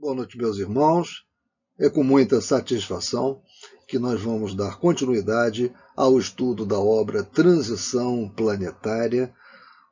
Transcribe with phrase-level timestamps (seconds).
[0.00, 1.26] Boa noite, meus irmãos.
[1.76, 3.42] É com muita satisfação
[3.88, 9.34] que nós vamos dar continuidade ao estudo da obra Transição Planetária,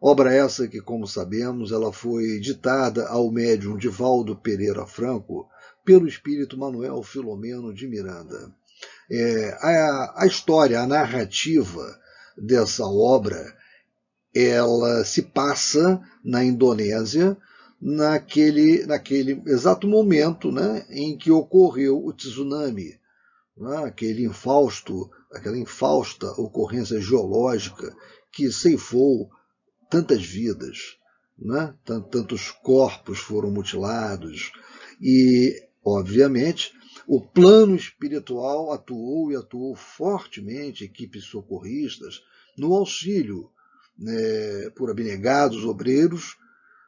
[0.00, 5.48] obra essa que, como sabemos, ela foi ditada ao médium Divaldo Pereira Franco
[5.84, 8.54] pelo espírito Manuel Filomeno de Miranda.
[9.10, 11.98] É, a, a história, a narrativa
[12.38, 13.44] dessa obra,
[14.32, 17.36] ela se passa na Indonésia,
[17.80, 22.98] naquele, naquele exato momento né, em que ocorreu o tsunami,
[23.56, 27.94] né, aquele infausto, aquela infausta ocorrência geológica
[28.32, 29.30] que ceifou
[29.90, 30.96] tantas vidas,
[31.38, 31.74] né,
[32.10, 34.52] tantos corpos foram mutilados
[35.00, 36.72] e, obviamente,
[37.06, 42.22] o plano espiritual atuou e atuou fortemente, equipes socorristas,
[42.56, 43.50] no auxílio
[43.98, 46.36] né, por abnegados obreiros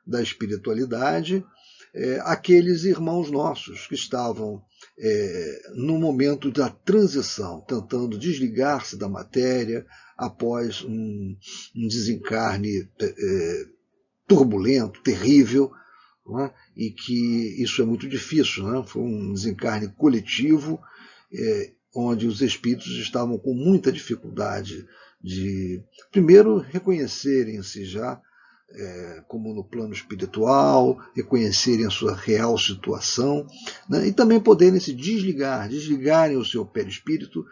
[0.09, 1.45] da espiritualidade,
[1.95, 4.63] é, aqueles irmãos nossos que estavam
[4.99, 9.87] é, no momento da transição, tentando desligar-se da matéria
[10.17, 11.37] após um,
[11.77, 13.67] um desencarne é,
[14.27, 15.71] turbulento, terrível,
[16.41, 16.51] é?
[16.77, 18.65] e que isso é muito difícil.
[18.65, 18.83] Né?
[18.87, 20.81] Foi um desencarne coletivo,
[21.33, 24.87] é, onde os espíritos estavam com muita dificuldade
[25.23, 28.21] de, primeiro, reconhecerem-se já
[28.71, 33.47] é, como no plano espiritual, reconhecerem a sua real situação
[33.89, 37.47] né, e também poderem se desligar, desligarem o seu perispírito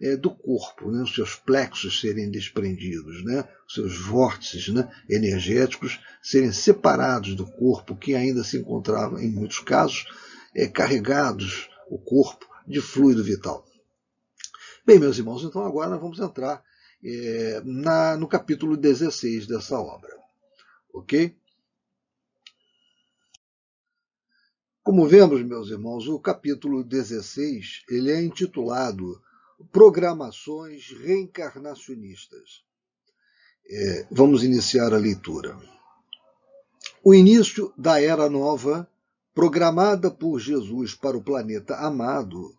[0.00, 5.98] é, do corpo, né, os seus plexos serem desprendidos, né, os seus vórtices né, energéticos
[6.22, 10.06] serem separados do corpo, que ainda se encontrava, em muitos casos,
[10.54, 13.66] é, carregados, o corpo, de fluido vital.
[14.86, 16.62] Bem, meus irmãos, então agora vamos entrar
[17.04, 20.19] é, na, no capítulo 16 dessa obra
[20.92, 21.36] ok?
[24.82, 29.22] Como vemos, meus irmãos, o capítulo 16 ele é intitulado
[29.70, 32.64] Programações Reencarnacionistas.
[33.68, 35.56] É, vamos iniciar a leitura.
[37.04, 38.88] O início da Era Nova,
[39.34, 42.54] programada por Jesus para o planeta amado,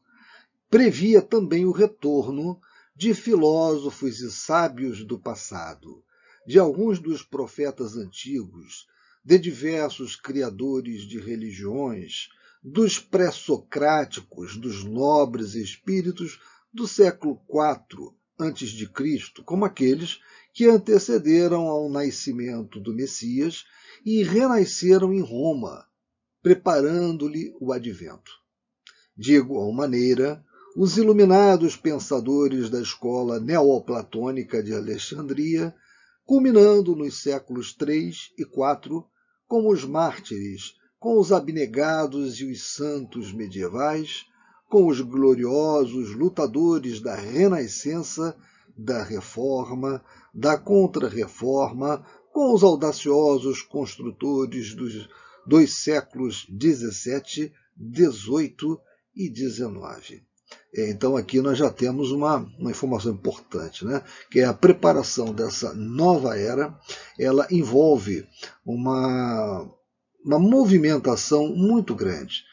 [0.69, 2.59] previa também o retorno
[2.95, 6.03] de filósofos e sábios do passado,
[6.45, 8.87] de alguns dos profetas antigos,
[9.23, 12.29] de diversos criadores de religiões,
[12.63, 16.39] dos pré-socráticos, dos nobres espíritos
[16.73, 20.19] do século IV a.C., como aqueles
[20.53, 23.65] que antecederam ao nascimento do Messias
[24.05, 25.85] e renasceram em Roma,
[26.41, 28.31] preparando-lhe o advento.
[29.15, 30.43] De igual maneira,
[30.75, 35.75] os iluminados pensadores da escola neoplatônica de Alexandria
[36.31, 39.03] culminando nos séculos III e IV
[39.49, 44.23] com os mártires, com os abnegados e os santos medievais,
[44.69, 48.33] com os gloriosos lutadores da Renascença,
[48.77, 50.01] da Reforma,
[50.33, 55.09] da Contra-Reforma, com os audaciosos construtores dos
[55.45, 58.77] dois séculos XVII, XVIII
[59.13, 60.30] e XIX.
[60.73, 64.01] É, então aqui nós já temos uma, uma informação importante, né?
[64.29, 66.77] que é a preparação dessa nova era,
[67.19, 68.25] ela envolve
[68.65, 69.69] uma,
[70.25, 72.43] uma movimentação muito grande,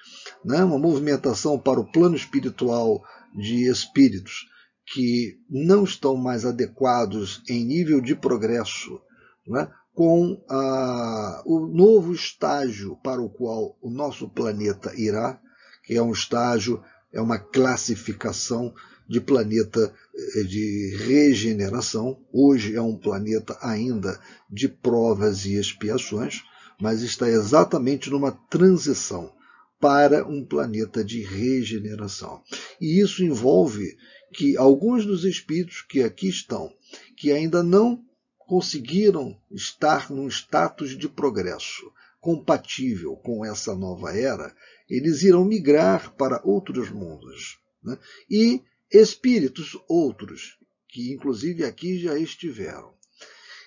[0.45, 0.65] né?
[0.65, 3.03] uma movimentação para o plano espiritual
[3.37, 4.49] de espíritos
[4.93, 9.01] que não estão mais adequados em nível de progresso
[9.47, 9.71] né?
[9.95, 15.41] com a, o novo estágio para o qual o nosso planeta irá,
[15.85, 16.83] que é um estágio
[17.13, 18.75] é uma classificação
[19.09, 22.21] de planeta eh, de regeneração.
[22.33, 24.21] Hoje é um planeta ainda
[24.51, 26.43] de provas e expiações,
[26.81, 29.33] mas está exatamente numa transição
[29.81, 32.43] para um planeta de regeneração.
[32.81, 33.97] E isso envolve
[34.35, 36.71] que alguns dos espíritos que aqui estão,
[37.17, 38.05] que ainda não
[38.39, 44.55] conseguiram estar num status de progresso compatível com essa nova era,
[44.89, 47.59] eles irão migrar para outros mundos.
[47.83, 47.99] Né?
[48.31, 52.93] E espíritos outros, que inclusive aqui já estiveram,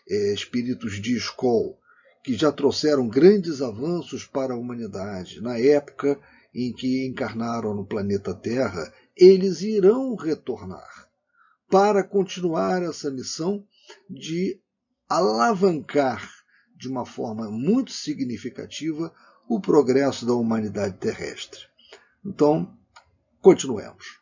[0.10, 1.76] é, espíritos de escola,
[2.24, 5.42] que já trouxeram grandes avanços para a humanidade.
[5.42, 6.20] Na época
[6.54, 11.10] em que encarnaram no planeta Terra, eles irão retornar
[11.70, 13.66] para continuar essa missão
[14.10, 14.60] de
[15.08, 16.41] alavancar
[16.82, 19.14] de uma forma muito significativa
[19.48, 21.68] o progresso da humanidade terrestre.
[22.26, 22.76] Então,
[23.40, 24.20] continuemos.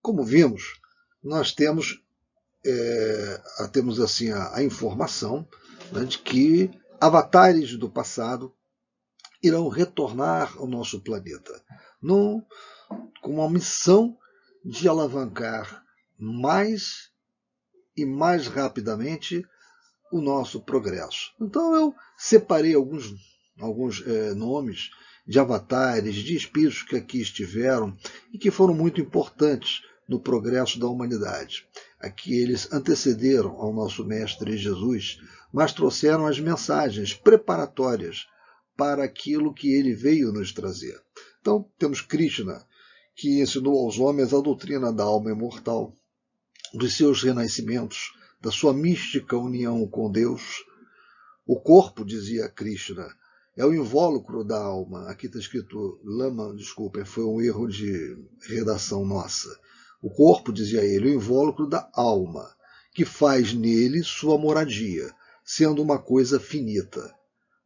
[0.00, 0.80] Como vimos,
[1.20, 2.00] nós temos,
[2.64, 3.42] é,
[3.72, 5.48] temos assim a, a informação
[5.90, 6.70] né, de que
[7.00, 8.54] avatares do passado
[9.42, 11.60] irão retornar ao nosso planeta,
[12.00, 12.40] num,
[13.20, 14.16] com uma missão
[14.64, 15.84] de alavancar
[16.16, 17.10] mais
[17.96, 19.44] e mais rapidamente
[20.12, 21.32] o nosso progresso.
[21.40, 23.12] Então eu separei alguns,
[23.58, 24.90] alguns é, nomes
[25.26, 27.96] de avatares, de espíritos que aqui estiveram
[28.32, 31.66] e que foram muito importantes no progresso da humanidade.
[31.98, 35.18] Aqui eles antecederam ao nosso Mestre Jesus,
[35.52, 38.26] mas trouxeram as mensagens preparatórias
[38.76, 41.00] para aquilo que ele veio nos trazer.
[41.40, 42.64] Então, temos Krishna,
[43.14, 45.96] que ensinou aos homens a doutrina da alma imortal,
[46.74, 48.12] dos seus renascimentos,
[48.42, 50.64] da sua mística união com Deus.
[51.46, 53.08] O corpo, dizia Krishna,
[53.56, 55.08] é o invólucro da alma.
[55.08, 58.18] Aqui está escrito lama, desculpem, foi um erro de
[58.48, 59.48] redação nossa.
[60.02, 62.52] O corpo, dizia ele, é o invólucro da alma,
[62.92, 67.14] que faz nele sua moradia, sendo uma coisa finita.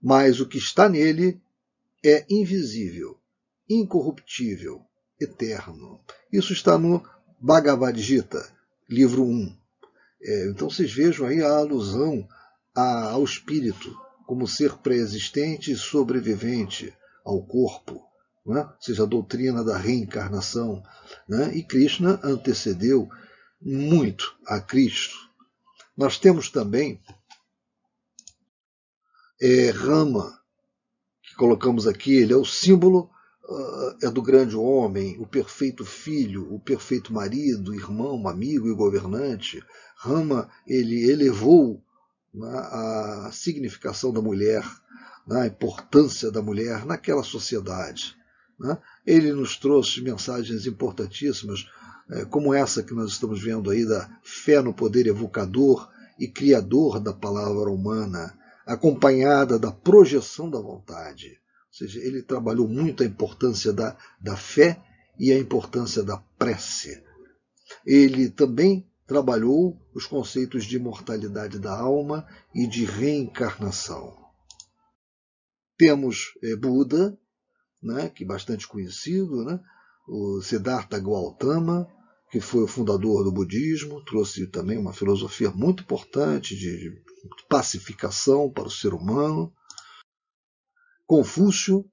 [0.02, 1.40] Mas o que está nele
[2.04, 3.18] é invisível,
[3.68, 4.84] incorruptível,
[5.18, 5.98] eterno.
[6.30, 7.02] Isso está no
[7.40, 8.46] Bhagavad Gita,
[8.90, 9.65] livro 1.
[10.22, 12.26] É, então vocês vejam aí a alusão
[12.74, 13.96] ao espírito
[14.26, 16.92] como ser pré-existente e sobrevivente
[17.24, 18.04] ao corpo,
[18.44, 18.62] né?
[18.62, 20.82] ou seja, a doutrina da reencarnação.
[21.28, 21.56] Né?
[21.56, 23.08] E Krishna antecedeu
[23.60, 25.16] muito a Cristo.
[25.96, 27.00] Nós temos também
[29.40, 30.40] é, Rama,
[31.22, 33.10] que colocamos aqui, ele é o símbolo
[34.02, 39.62] é do grande homem, o perfeito filho, o perfeito marido, irmão, amigo e governante.
[39.96, 41.82] Rama, ele elevou
[42.34, 44.64] né, a significação da mulher,
[45.26, 48.16] né, a importância da mulher naquela sociedade.
[48.58, 48.76] Né?
[49.06, 51.66] Ele nos trouxe mensagens importantíssimas,
[52.10, 55.88] é, como essa que nós estamos vendo aí, da fé no poder evocador
[56.18, 61.38] e criador da palavra humana, acompanhada da projeção da vontade.
[61.76, 64.82] Seja, ele trabalhou muito a importância da, da fé
[65.18, 67.04] e a importância da prece.
[67.84, 74.16] Ele também trabalhou os conceitos de imortalidade da alma e de reencarnação.
[75.76, 77.18] Temos é, Buda,
[77.82, 79.60] né, que é bastante conhecido, né,
[80.08, 81.86] o Siddhartha Gautama,
[82.30, 86.90] que foi o fundador do budismo, trouxe também uma filosofia muito importante de
[87.50, 89.52] pacificação para o ser humano.
[91.06, 91.84] Confúcio,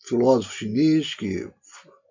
[0.00, 1.50] filósofo chinês, que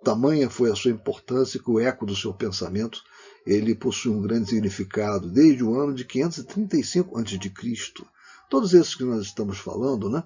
[0.04, 3.02] tamanha foi a sua importância que o eco do seu pensamento
[3.46, 8.06] ele possui um grande significado desde o ano de 535 a.C.
[8.50, 10.24] Todos esses que nós estamos falando, né,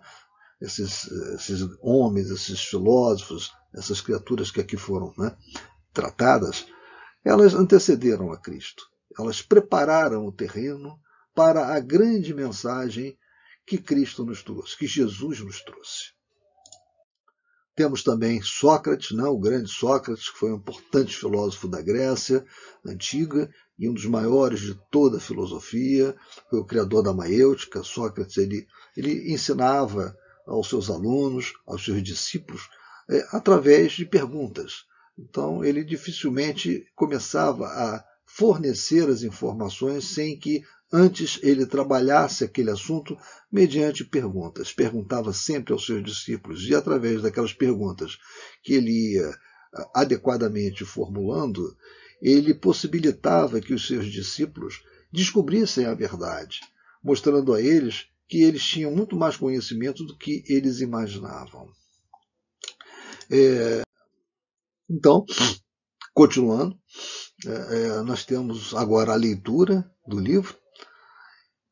[0.61, 5.35] esses, esses homens, esses filósofos, essas criaturas que aqui foram né,
[5.93, 6.65] tratadas,
[7.23, 8.83] elas antecederam a Cristo.
[9.17, 10.99] Elas prepararam o terreno
[11.33, 13.17] para a grande mensagem
[13.65, 16.14] que Cristo nos trouxe, que Jesus nos trouxe.
[17.75, 22.45] Temos também Sócrates, não, o grande Sócrates, que foi um importante filósofo da Grécia
[22.85, 26.15] antiga e um dos maiores de toda a filosofia,
[26.49, 27.83] foi o criador da maêutica.
[27.83, 30.15] Sócrates ele, ele ensinava
[30.47, 32.69] aos seus alunos, aos seus discípulos,
[33.09, 34.85] é, através de perguntas.
[35.17, 43.17] Então, ele dificilmente começava a fornecer as informações sem que Antes ele trabalhasse aquele assunto
[43.51, 44.71] mediante perguntas.
[44.71, 48.17] Perguntava sempre aos seus discípulos, e através daquelas perguntas
[48.63, 49.29] que ele ia
[49.73, 51.75] ah, adequadamente formulando,
[52.21, 56.61] ele possibilitava que os seus discípulos descobrissem a verdade,
[57.03, 61.69] mostrando a eles que eles tinham muito mais conhecimento do que eles imaginavam.
[63.29, 63.81] É,
[64.89, 65.25] então,
[66.13, 66.77] continuando,
[67.45, 70.55] é, é nós temos agora a leitura do livro.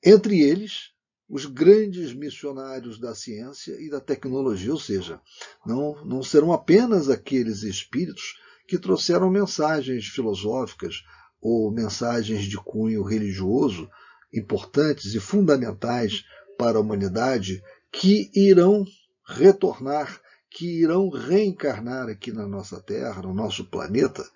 [0.05, 0.91] Entre eles,
[1.29, 5.21] os grandes missionários da ciência e da tecnologia, ou seja,
[5.65, 8.35] não, não serão apenas aqueles espíritos
[8.67, 11.03] que trouxeram mensagens filosóficas
[11.41, 13.89] ou mensagens de cunho religioso
[14.33, 16.25] importantes e fundamentais
[16.57, 18.85] para a humanidade que irão
[19.25, 20.19] retornar,
[20.49, 24.27] que irão reencarnar aqui na nossa Terra, no nosso planeta,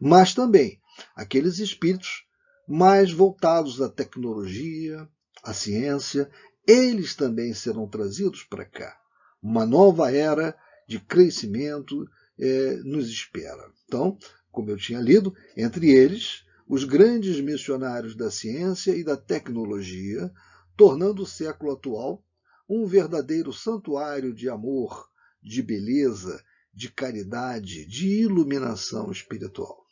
[0.00, 0.80] mas também
[1.14, 2.24] aqueles espíritos
[2.68, 5.08] mais voltados à tecnologia,
[5.42, 6.30] à ciência,
[6.66, 8.98] eles também serão trazidos para cá.
[9.42, 10.56] Uma nova era
[10.88, 13.70] de crescimento é, nos espera.
[13.84, 14.18] Então,
[14.50, 20.32] como eu tinha lido, entre eles, os grandes missionários da ciência e da tecnologia,
[20.76, 22.24] tornando o século atual
[22.68, 25.10] um verdadeiro santuário de amor,
[25.42, 26.42] de beleza,
[26.72, 29.84] de caridade, de iluminação espiritual.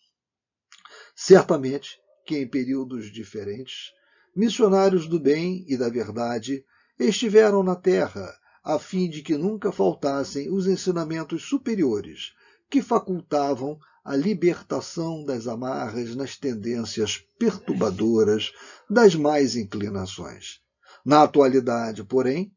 [1.14, 3.90] Certamente, que em períodos diferentes,
[4.34, 6.64] missionários do bem e da verdade
[6.98, 8.32] estiveram na terra
[8.64, 12.32] a fim de que nunca faltassem os ensinamentos superiores,
[12.70, 18.52] que facultavam a libertação das amarras nas tendências perturbadoras
[18.88, 20.60] das mais inclinações.
[21.04, 22.52] Na atualidade, porém,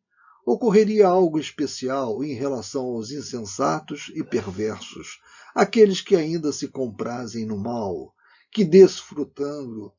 [0.45, 5.19] ocorreria algo especial em relação aos insensatos e perversos,
[5.55, 8.13] aqueles que ainda se comprazem no mal,
[8.55, 9.91] que desfrutando,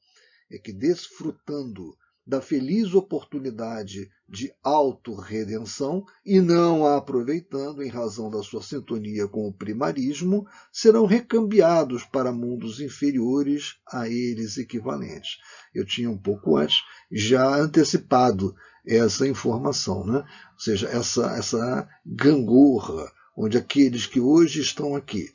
[0.51, 1.95] é que desfrutando
[2.27, 9.47] da feliz oportunidade de autorredenção e não a aproveitando em razão da sua sintonia com
[9.47, 15.37] o primarismo, serão recambiados para mundos inferiores a eles equivalentes.
[15.75, 16.79] Eu tinha um pouco antes
[17.13, 20.25] já antecipado essa informação, né?
[20.55, 25.31] ou seja, essa, essa gangorra, onde aqueles que hoje estão aqui,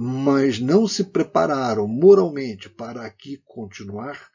[0.00, 4.30] mas não se prepararam moralmente para aqui continuar,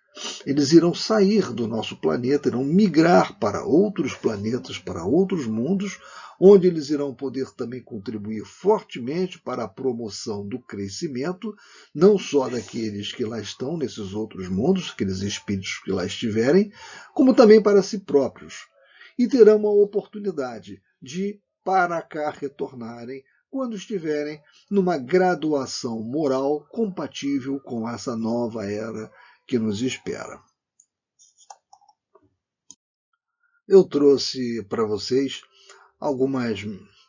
[0.45, 6.01] eles irão sair do nosso planeta, irão migrar para outros planetas, para outros mundos,
[6.37, 11.55] onde eles irão poder também contribuir fortemente para a promoção do crescimento,
[11.95, 16.73] não só daqueles que lá estão nesses outros mundos, aqueles espíritos que lá estiverem,
[17.13, 18.67] como também para si próprios.
[19.17, 27.87] E terão uma oportunidade de para cá retornarem quando estiverem numa graduação moral compatível com
[27.87, 29.11] essa nova era
[29.45, 30.41] que nos espera.
[33.67, 35.43] Eu trouxe para vocês
[35.99, 36.61] algumas,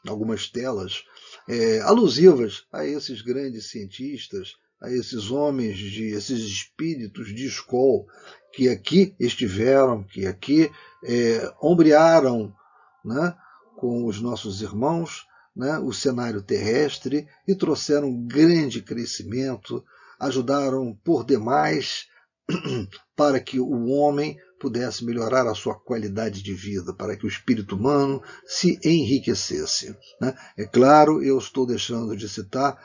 [0.06, 1.02] algumas telas
[1.48, 8.04] é, alusivas a esses grandes cientistas, a esses homens, de, esses espíritos de escola
[8.52, 10.70] que aqui estiveram, que aqui
[11.02, 12.54] é, ombrearam
[13.02, 13.34] né,
[13.78, 15.24] com os nossos irmãos
[15.54, 19.84] né, o cenário terrestre e trouxeram grande crescimento,
[20.18, 22.06] ajudaram por demais
[23.16, 27.76] para que o homem pudesse melhorar a sua qualidade de vida, para que o espírito
[27.76, 29.96] humano se enriquecesse.
[30.20, 30.34] Né?
[30.56, 32.78] É claro, eu estou deixando de citar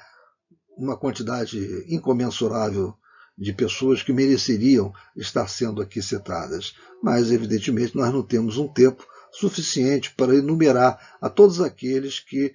[0.78, 2.94] uma quantidade incomensurável
[3.38, 9.06] de pessoas que mereceriam estar sendo aqui citadas, mas evidentemente nós não temos um tempo
[9.32, 12.54] suficiente para enumerar a todos aqueles que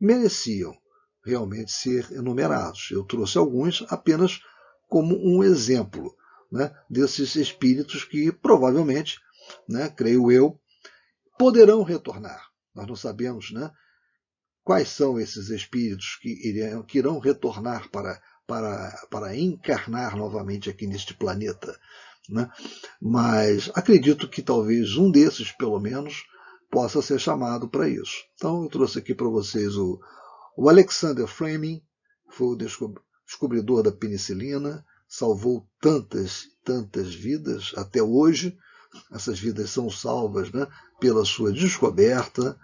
[0.00, 0.76] mereciam
[1.24, 2.88] realmente ser enumerados.
[2.90, 4.40] Eu trouxe alguns apenas
[4.88, 6.14] como um exemplo
[6.52, 9.18] né, desses espíritos que provavelmente,
[9.68, 10.60] né, creio eu,
[11.38, 12.48] poderão retornar.
[12.74, 13.70] Nós não sabemos né,
[14.62, 20.86] quais são esses espíritos que, irão, que irão retornar para, para, para encarnar novamente aqui
[20.86, 21.78] neste planeta.
[22.28, 22.50] Né?
[23.00, 26.24] Mas acredito que talvez um desses, pelo menos,
[26.70, 28.24] possa ser chamado para isso.
[28.34, 30.00] Então eu trouxe aqui para vocês o,
[30.56, 31.82] o Alexander Fleming,
[32.30, 32.56] foi o
[33.26, 38.56] descobridor da penicilina, salvou tantas, tantas vidas até hoje.
[39.12, 40.66] Essas vidas são salvas né,
[41.00, 42.58] pela sua descoberta.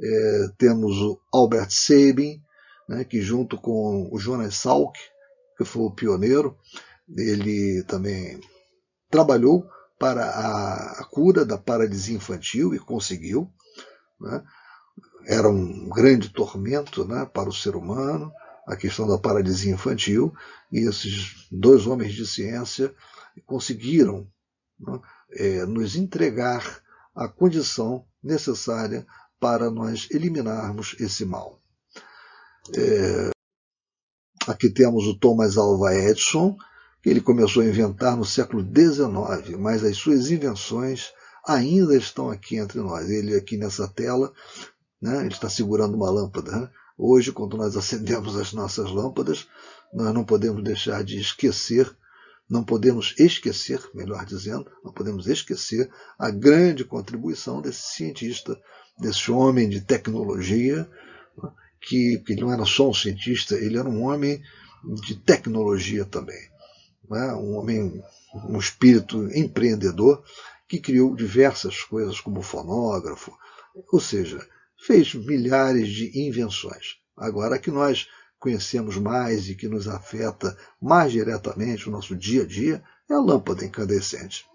[0.00, 2.42] É, temos o Albert Sabin,
[2.88, 4.98] né, que junto com o Jonas Salk,
[5.58, 6.56] que foi o pioneiro,
[7.08, 8.40] ele também
[9.12, 13.52] trabalhou para a, a cura da paralisia infantil e conseguiu.
[14.18, 14.42] Né?
[15.26, 18.32] Era um grande tormento né, para o ser humano
[18.66, 20.32] a questão da paralisia infantil,
[20.70, 22.94] e esses dois homens de ciência
[23.44, 24.26] conseguiram
[24.78, 25.00] né,
[25.32, 26.80] é, nos entregar
[27.14, 29.04] a condição necessária
[29.40, 31.60] para nós eliminarmos esse mal.
[32.76, 33.30] É,
[34.46, 36.56] aqui temos o Thomas Alva Edison,
[37.02, 41.12] que ele começou a inventar no século XIX, mas as suas invenções
[41.46, 43.10] ainda estão aqui entre nós.
[43.10, 44.32] Ele aqui nessa tela,
[45.00, 46.52] né, ele está segurando uma lâmpada.
[46.52, 46.70] Né?
[46.96, 49.48] Hoje, quando nós acendemos as nossas lâmpadas,
[49.92, 51.90] nós não podemos deixar de esquecer,
[52.48, 58.56] não podemos esquecer, melhor dizendo, não podemos esquecer a grande contribuição desse cientista,
[58.96, 60.88] desse homem de tecnologia,
[61.80, 64.40] que, que ele não era só um cientista, ele era um homem
[65.04, 66.51] de tecnologia também.
[67.12, 67.32] Né?
[67.34, 68.02] Um homem,
[68.48, 70.24] um espírito empreendedor
[70.66, 73.36] que criou diversas coisas como fonógrafo,
[73.92, 74.40] ou seja,
[74.86, 76.96] fez milhares de invenções.
[77.14, 82.46] Agora que nós conhecemos mais e que nos afeta mais diretamente o nosso dia a
[82.46, 84.46] dia é a lâmpada incandescente.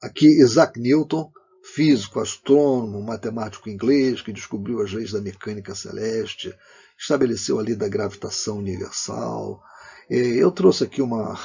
[0.00, 1.32] Aqui Isaac Newton,
[1.64, 6.54] físico, astrônomo, matemático inglês que descobriu as leis da mecânica celeste,
[6.96, 9.60] estabeleceu a lei da gravitação universal.
[10.08, 11.38] Eu trouxe aqui uma,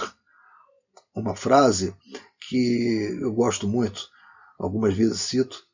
[1.14, 1.96] uma frase
[2.50, 4.10] que eu gosto muito,
[4.58, 5.66] algumas vezes cito,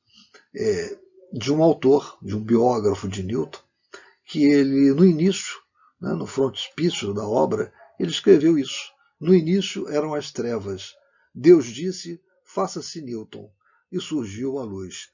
[0.56, 0.98] é,
[1.32, 3.60] de um autor, de um biógrafo de Newton,
[4.26, 5.60] que ele, no início,
[6.00, 8.92] né, no frontispício da obra, ele escreveu isso.
[9.20, 10.94] No início eram as trevas.
[11.34, 13.50] Deus disse: faça-se Newton,
[13.92, 15.10] e surgiu a luz.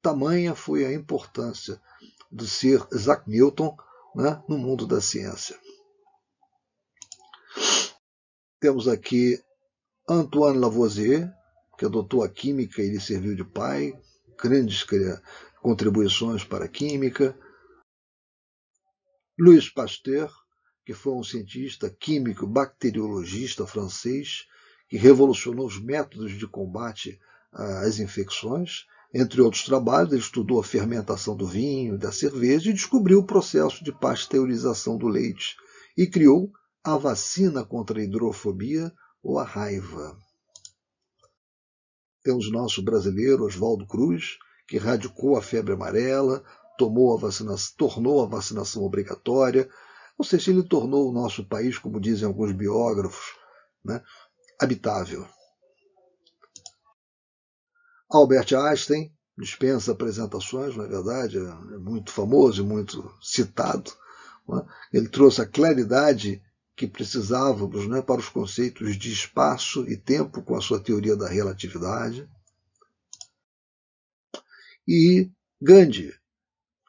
[0.00, 1.80] tamanha foi a importância
[2.30, 3.76] do ser Isaac Newton
[4.14, 5.58] né, no mundo da ciência.
[8.62, 9.42] Temos aqui
[10.08, 11.28] Antoine Lavoisier,
[11.76, 13.92] que adotou a química e lhe serviu de pai,
[14.40, 14.86] grandes
[15.60, 17.36] contribuições para a química.
[19.36, 20.32] Louis Pasteur,
[20.86, 24.46] que foi um cientista químico bacteriologista francês
[24.88, 27.18] que revolucionou os métodos de combate
[27.52, 28.86] às infecções.
[29.12, 33.82] Entre outros trabalhos, ele estudou a fermentação do vinho, da cerveja e descobriu o processo
[33.82, 35.56] de pasteurização do leite
[35.98, 36.52] e criou
[36.84, 40.16] a vacina contra a hidrofobia ou a raiva.
[42.22, 46.44] Temos nosso brasileiro Oswaldo Cruz, que erradicou a febre amarela,
[46.76, 49.68] tomou a vacinação, tornou a vacinação obrigatória,
[50.18, 53.36] ou seja, ele tornou o nosso país, como dizem alguns biógrafos,
[53.84, 54.02] né,
[54.60, 55.26] habitável.
[58.10, 61.38] Albert Einstein dispensa apresentações, não é verdade?
[61.38, 63.90] É muito famoso e muito citado.
[64.46, 64.62] Né?
[64.92, 66.42] Ele trouxe a claridade
[66.74, 71.28] que precisávamos né, para os conceitos de espaço e tempo com a sua teoria da
[71.28, 72.28] relatividade.
[74.86, 76.14] E Gandhi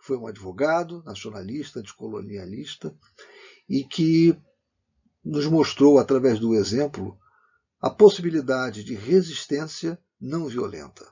[0.02, 2.96] foi um advogado nacionalista, anticolonialista,
[3.70, 4.38] e que
[5.24, 7.18] nos mostrou, através do exemplo,
[7.80, 11.06] a possibilidade de resistência não violenta.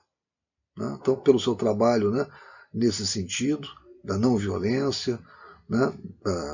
[0.76, 0.98] Né?
[1.00, 2.28] Então, pelo seu trabalho né,
[2.74, 3.68] nesse sentido,
[4.04, 5.20] da não violência,
[5.72, 5.94] né,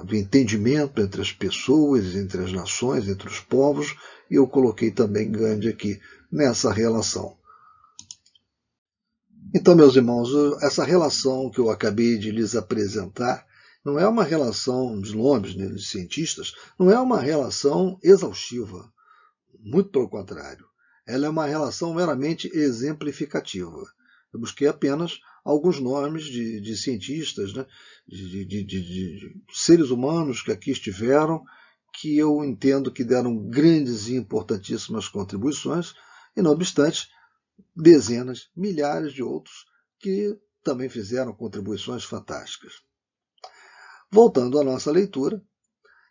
[0.05, 3.95] do entendimento entre as pessoas, entre as nações, entre os povos,
[4.29, 5.99] e eu coloquei também Gandhi aqui
[6.31, 7.35] nessa relação.
[9.55, 10.29] Então, meus irmãos,
[10.61, 13.43] essa relação que eu acabei de lhes apresentar
[13.83, 18.91] não é uma relação de nomes né, de cientistas, não é uma relação exaustiva.
[19.59, 20.65] Muito pelo contrário.
[21.07, 23.83] Ela é uma relação meramente exemplificativa.
[24.31, 27.65] Eu busquei apenas alguns nomes de, de cientistas, né,
[28.05, 31.41] de, de, de, seres humanos que aqui estiveram,
[31.93, 35.93] que eu entendo que deram grandes e importantíssimas contribuições,
[36.35, 37.07] e não obstante,
[37.73, 39.65] dezenas, milhares de outros
[39.97, 42.81] que também fizeram contribuições fantásticas.
[44.11, 45.41] Voltando à nossa leitura,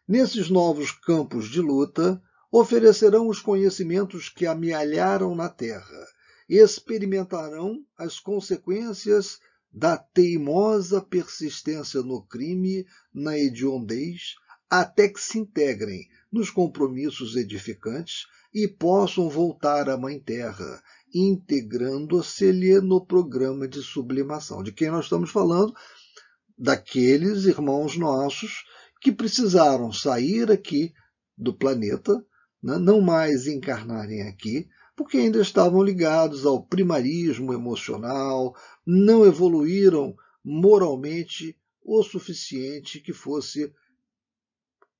[0.08, 6.15] nesses novos campos de luta oferecerão os conhecimentos que amealharam na terra
[6.48, 9.38] experimentarão as consequências
[9.72, 14.34] da teimosa persistência no crime, na hediondez,
[14.70, 20.82] até que se integrem nos compromissos edificantes e possam voltar à Mãe Terra,
[21.14, 24.62] integrando-se-lhe no programa de sublimação.
[24.62, 25.74] De quem nós estamos falando?
[26.58, 28.64] Daqueles irmãos nossos
[29.00, 30.92] que precisaram sair aqui
[31.36, 32.24] do planeta,
[32.62, 41.54] né, não mais encarnarem aqui, porque ainda estavam ligados ao primarismo emocional, não evoluíram moralmente
[41.84, 43.72] o suficiente que fosse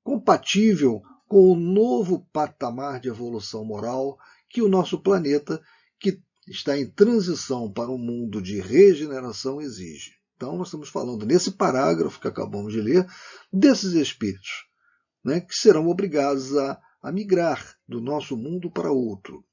[0.04, 5.61] compatível com o novo patamar de evolução moral que o nosso planeta,
[5.98, 10.12] que está em transição para um mundo de regeneração, exige.
[10.37, 13.06] Então, nós estamos falando nesse parágrafo que acabamos de ler
[13.50, 14.66] desses espíritos,
[15.24, 19.45] né, que serão obrigados a, a migrar do nosso mundo para outro.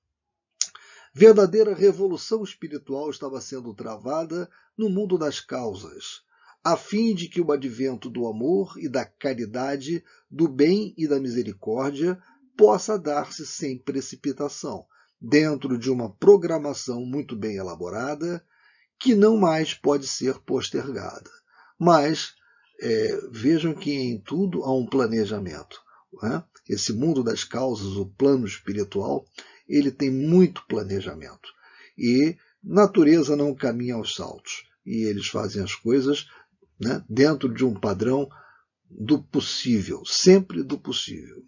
[1.15, 6.23] Verdadeira revolução espiritual estava sendo travada no mundo das causas,
[6.63, 11.19] a fim de que o advento do amor e da caridade, do bem e da
[11.19, 12.19] misericórdia
[12.57, 14.87] possa dar-se sem precipitação,
[15.21, 18.43] dentro de uma programação muito bem elaborada,
[18.99, 21.29] que não mais pode ser postergada.
[21.77, 22.33] Mas
[22.81, 25.79] é, vejam que em tudo há um planejamento.
[26.23, 26.43] Né?
[26.67, 29.25] Esse mundo das causas, o plano espiritual,
[29.67, 31.49] ele tem muito planejamento.
[31.97, 34.63] E natureza não caminha aos saltos.
[34.85, 36.27] E eles fazem as coisas
[36.79, 38.29] né, dentro de um padrão
[38.89, 41.43] do possível, sempre do possível.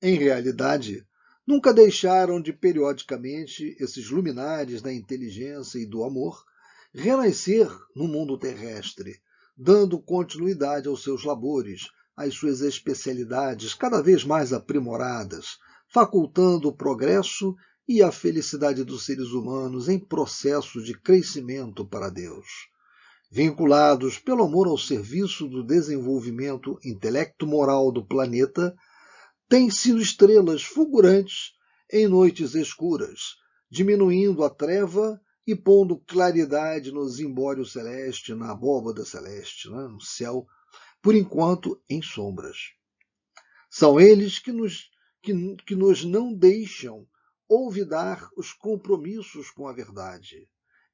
[0.00, 1.06] Em realidade,
[1.46, 6.44] nunca deixaram de periodicamente esses luminares da inteligência e do amor
[6.92, 9.20] renascer no mundo terrestre,
[9.56, 11.88] dando continuidade aos seus labores,
[12.18, 15.56] as suas especialidades cada vez mais aprimoradas,
[15.88, 17.54] facultando o progresso
[17.86, 22.44] e a felicidade dos seres humanos em processo de crescimento para Deus.
[23.30, 28.74] Vinculados pelo amor ao serviço do desenvolvimento intelecto-moral do planeta,
[29.48, 31.52] têm sido estrelas fulgurantes
[31.90, 33.36] em noites escuras,
[33.70, 40.44] diminuindo a treva e pondo claridade no zimbório celeste, na abóbada celeste, né, no céu
[41.02, 42.72] por enquanto em sombras.
[43.70, 44.90] São eles que nos,
[45.22, 47.06] que, que nos não deixam
[47.48, 50.48] olvidar os compromissos com a verdade,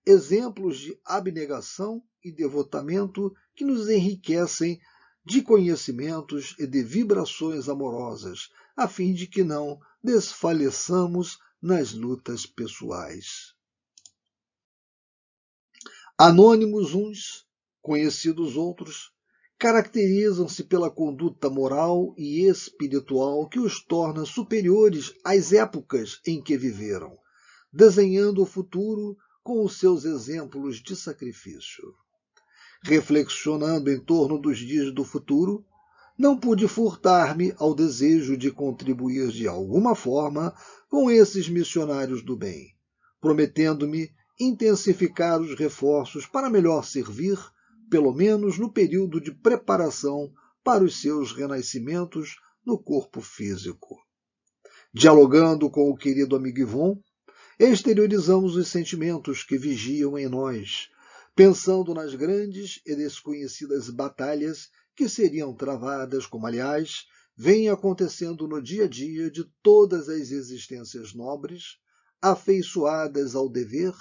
[0.07, 4.81] exemplos de abnegação e devotamento que nos enriquecem
[5.25, 13.55] de conhecimentos e de vibrações amorosas, a fim de que não desfaleçamos nas lutas pessoais.
[16.19, 17.49] Anônimos uns,
[17.81, 19.14] conhecidos outros,
[19.65, 27.17] caracterizam-se pela conduta moral e espiritual que os torna superiores às épocas em que viveram,
[27.73, 31.83] desenhando o futuro com os seus exemplos de sacrifício.
[32.83, 35.65] Reflexionando em torno dos dias do futuro,
[36.19, 40.55] não pude furtar-me ao desejo de contribuir de alguma forma
[40.91, 42.67] com esses missionários do bem,
[43.19, 47.39] prometendo-me intensificar os reforços para melhor servir,
[47.91, 53.99] pelo menos no período de preparação para os seus renascimentos no corpo físico.
[54.93, 57.01] Dialogando com o querido amigo Ivon,
[57.59, 60.89] exteriorizamos os sentimentos que vigiam em nós,
[61.35, 68.85] pensando nas grandes e desconhecidas batalhas que seriam travadas, como aliás vem acontecendo no dia
[68.85, 71.79] a dia de todas as existências nobres,
[72.23, 73.93] afeiçoadas ao dever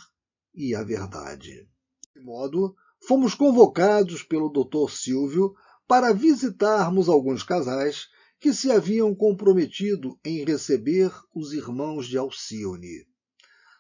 [0.54, 1.68] e a verdade.
[2.16, 2.76] De modo,
[3.08, 4.90] fomos convocados pelo Dr.
[4.90, 5.54] Silvio
[5.88, 8.08] para visitarmos alguns casais
[8.40, 13.06] que se haviam comprometido em receber os irmãos de Alcione.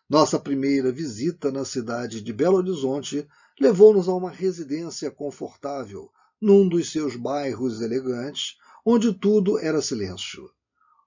[0.10, 3.28] Nossa primeira visita na cidade de Belo Horizonte
[3.60, 6.10] levou-nos a uma residência confortável,
[6.42, 10.50] num dos seus bairros elegantes, onde tudo era silêncio.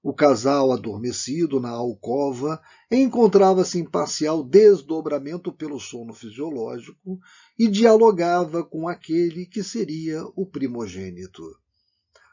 [0.09, 7.19] O casal adormecido na alcova encontrava-se em parcial desdobramento pelo sono fisiológico
[7.59, 11.43] e dialogava com aquele que seria o primogênito.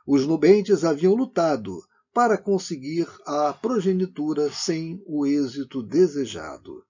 [0.06, 1.82] Os nubentes haviam lutado
[2.14, 6.86] para conseguir a progenitura sem o êxito desejado.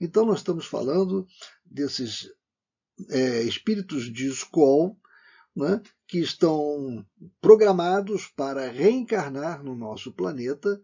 [0.00, 1.26] Então, nós estamos falando
[1.66, 2.30] desses
[3.08, 4.94] é, espíritos de escola
[5.54, 7.04] né, que estão
[7.40, 10.80] programados para reencarnar no nosso planeta,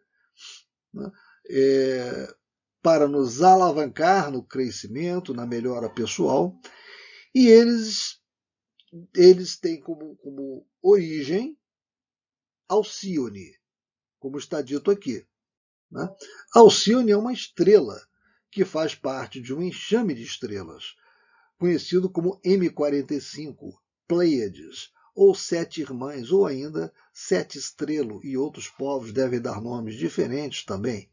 [0.92, 1.10] né,
[1.48, 2.34] é,
[2.82, 6.58] para nos alavancar no crescimento, na melhora pessoal,
[7.34, 8.20] e eles,
[9.14, 11.58] eles têm como, como origem
[12.68, 13.52] Alcione,
[14.18, 15.26] como está dito aqui.
[15.90, 16.08] Né?
[16.54, 18.00] Alcione é uma estrela
[18.50, 20.96] que faz parte de um enxame de estrelas,
[21.58, 23.74] conhecido como M45,
[24.06, 30.64] Pleiades, ou Sete Irmãs, ou ainda Sete Estrelo, e outros povos devem dar nomes diferentes
[30.64, 31.10] também.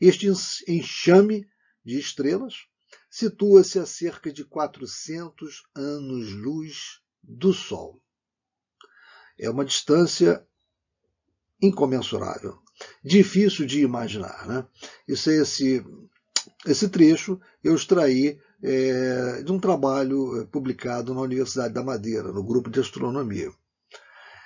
[0.00, 0.28] Este
[0.68, 1.46] enxame
[1.84, 2.66] de estrelas
[3.10, 8.00] situa-se a cerca de 400 anos-luz do Sol.
[9.38, 10.46] É uma distância
[11.60, 12.58] incomensurável,
[13.04, 14.46] difícil de imaginar.
[14.46, 14.66] Né?
[15.08, 15.84] Isso é esse,
[16.66, 22.42] esse trecho eu extraí é, de um trabalho é, publicado na Universidade da Madeira, no
[22.42, 23.50] grupo de astronomia.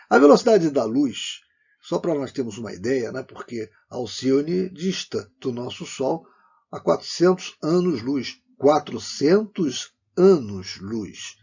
[0.09, 1.41] A velocidade da luz,
[1.81, 6.27] só para nós termos uma ideia, né, porque Alcione dista do nosso Sol
[6.71, 8.41] a 400 anos-luz.
[8.57, 11.37] 400 anos-luz.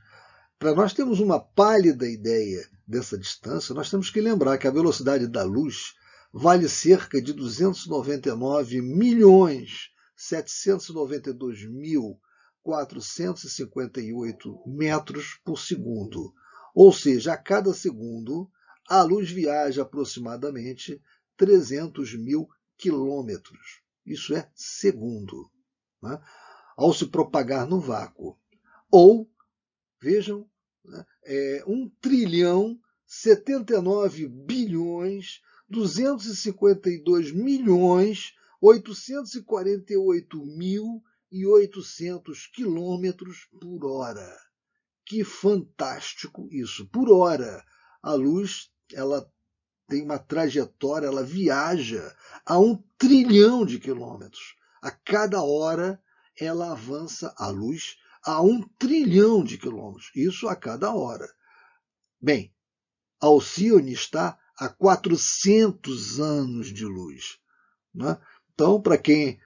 [0.59, 5.27] Para nós termos uma pálida ideia dessa distância, nós temos que lembrar que a velocidade
[5.27, 5.93] da luz
[6.33, 12.19] vale cerca de 299 milhões 792 mil
[12.65, 16.33] 458 metros por segundo.
[16.73, 18.49] Ou seja, a cada segundo,
[18.89, 20.99] a luz viaja aproximadamente
[21.37, 23.83] 300 mil quilômetros.
[24.03, 25.47] Isso é segundo.
[26.01, 26.19] Né?
[26.75, 28.35] Ao se propagar no vácuo.
[28.89, 29.29] Ou,
[30.01, 30.49] vejam,
[30.83, 44.37] né, é 1 trilhão 79 bilhões 252 milhões 848 mil e 800 quilômetros por hora.
[45.05, 46.87] Que fantástico isso!
[46.87, 47.63] Por hora,
[48.01, 49.29] a luz ela
[49.87, 54.55] tem uma trajetória, ela viaja a um trilhão de quilômetros.
[54.81, 56.01] A cada hora
[56.39, 60.11] ela avança a luz a um trilhão de quilômetros.
[60.15, 61.27] Isso a cada hora.
[62.19, 62.53] Bem,
[63.19, 67.37] Alcione está a 400 anos de luz.
[67.93, 68.17] Né?
[68.53, 69.39] Então, para quem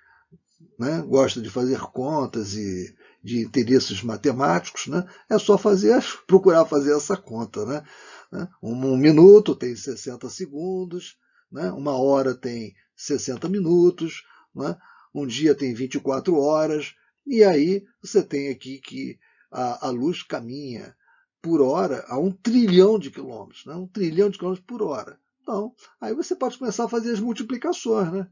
[0.77, 6.95] né, gosta de fazer contas e de interesses matemáticos, né, é só fazer, procurar fazer
[6.95, 7.65] essa conta.
[7.65, 7.83] Né?
[8.61, 11.17] Um, minuto tem 60 segundos,
[11.51, 14.23] né, uma hora tem 60 minutos,
[14.55, 14.77] né,
[15.13, 16.93] um dia tem 24 horas,
[17.25, 19.19] e aí você tem aqui que
[19.51, 20.95] a, a luz caminha
[21.41, 25.19] por hora a um trilhão de quilômetros, né, um trilhão de quilômetros por hora.
[25.41, 28.11] Então, aí você pode começar a fazer as multiplicações.
[28.11, 28.27] Né?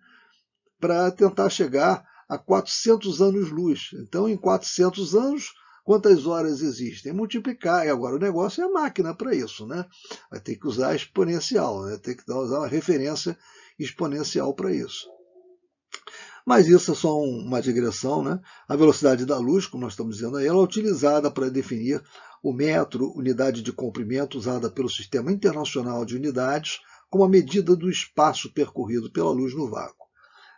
[0.80, 3.90] para tentar chegar a 400 anos-luz.
[3.94, 7.14] Então, em 400 anos, quantas horas existem?
[7.14, 7.86] Multiplicar.
[7.86, 9.86] E agora o negócio é a máquina para isso, né?
[10.30, 11.98] Vai ter que usar exponencial, né?
[11.98, 13.38] tem que usar uma referência
[13.80, 15.08] exponencial para isso.
[16.46, 18.40] Mas isso é só uma digressão, né?
[18.70, 22.02] A velocidade da luz, como nós estamos dizendo aí, ela é utilizada para definir
[22.42, 27.90] o metro, unidade de comprimento usada pelo Sistema Internacional de Unidades, como a medida do
[27.90, 30.08] espaço percorrido pela luz no vácuo.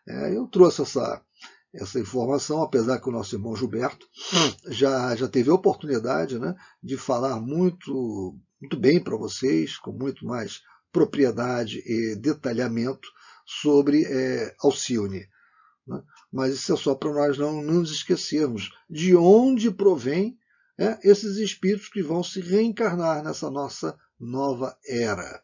[0.08, 1.22] É, eu trouxe essa,
[1.74, 4.08] essa informação, apesar que o nosso irmão Gilberto
[4.68, 10.26] já, já teve a oportunidade né, de falar muito, muito bem para vocês, com muito
[10.26, 13.08] mais propriedade e detalhamento
[13.46, 15.28] sobre é, Alcione.
[15.88, 16.02] Né?
[16.32, 20.38] Mas isso é só para nós não, não nos esquecermos de onde provém
[20.78, 25.44] é, esses espíritos que vão se reencarnar nessa nossa nova era.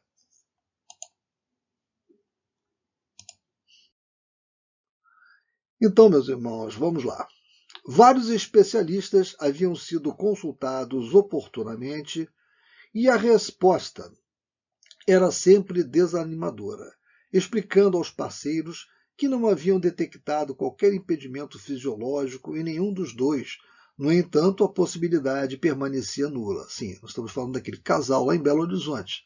[5.82, 7.28] Então, meus irmãos, vamos lá.
[7.88, 12.28] Vários especialistas haviam sido consultados oportunamente
[12.94, 14.12] e a resposta
[15.08, 16.92] era sempre desanimadora,
[17.32, 23.58] explicando aos parceiros que não haviam detectado qualquer impedimento fisiológico em nenhum dos dois.
[23.98, 26.66] No entanto, a possibilidade permanecia nula.
[26.70, 29.24] Sim, nós estamos falando daquele casal lá em Belo Horizonte.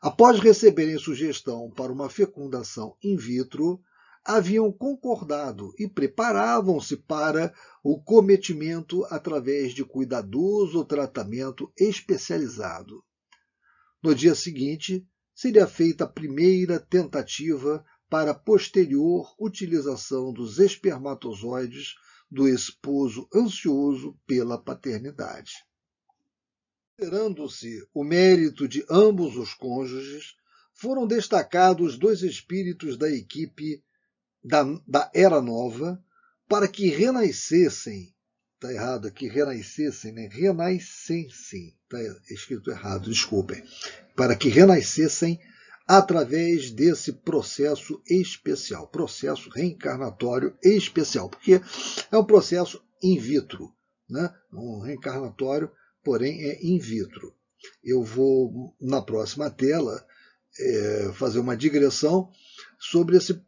[0.00, 3.80] Após receberem sugestão para uma fecundação in vitro,
[4.24, 13.04] haviam concordado e preparavam-se para o cometimento através de cuidadoso tratamento especializado.
[14.02, 21.94] No dia seguinte, seria feita a primeira tentativa para posterior utilização dos espermatozoides
[22.30, 25.52] do esposo ansioso pela paternidade.
[26.96, 30.36] Considerando-se o mérito de ambos os cônjuges,
[30.72, 33.82] foram destacados dois espíritos da equipe
[34.42, 36.02] da, da Era Nova
[36.48, 38.14] para que renascessem.
[38.54, 40.28] Está errado aqui, renascessem, né?
[40.30, 41.74] Renascessem.
[41.82, 41.98] Está
[42.30, 43.62] escrito errado, desculpem.
[44.14, 45.40] Para que renascessem
[45.86, 51.60] através desse processo especial, processo reencarnatório especial, porque
[52.10, 53.72] é um processo in vitro,
[54.08, 54.32] né?
[54.52, 55.70] um reencarnatório,
[56.04, 57.34] porém é in vitro.
[57.82, 60.04] Eu vou, na próxima tela,
[60.58, 62.30] é, fazer uma digressão
[62.78, 63.42] sobre esse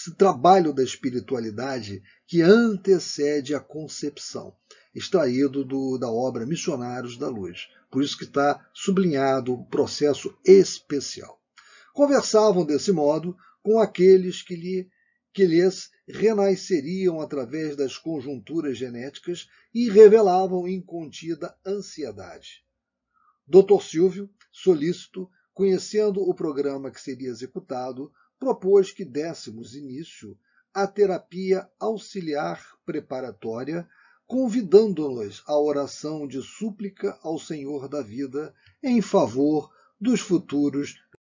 [0.00, 4.56] esse trabalho da espiritualidade que antecede a concepção,
[4.94, 7.68] extraído do, da obra Missionários da Luz.
[7.90, 11.38] Por isso que está sublinhado o processo especial.
[11.92, 14.88] Conversavam desse modo com aqueles que, lhe,
[15.34, 22.64] que lhes renasceriam através das conjunturas genéticas e revelavam incontida ansiedade.
[23.46, 23.82] Dr.
[23.82, 28.10] Silvio, solícito, conhecendo o programa que seria executado,
[28.40, 30.36] propôs que dessemos início
[30.72, 33.86] à terapia auxiliar preparatória,
[34.26, 40.94] convidando-nos à oração de súplica ao Senhor da vida em favor dos futuros.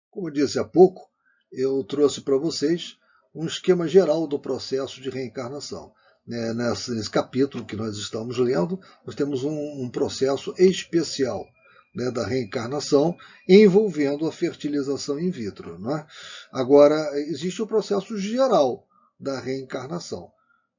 [0.10, 1.10] Como disse há pouco,
[1.52, 2.98] eu trouxe para vocês
[3.36, 5.94] um esquema geral do processo de reencarnação.
[6.26, 11.46] Né, nesse, capítulo que nós estamos lendo, nós temos um processo especial
[11.96, 13.16] né, da reencarnação
[13.48, 15.80] envolvendo a fertilização in vitro.
[15.80, 16.06] Né?
[16.52, 16.96] Agora,
[17.28, 18.88] existe o processo geral
[19.20, 20.32] da reencarnação,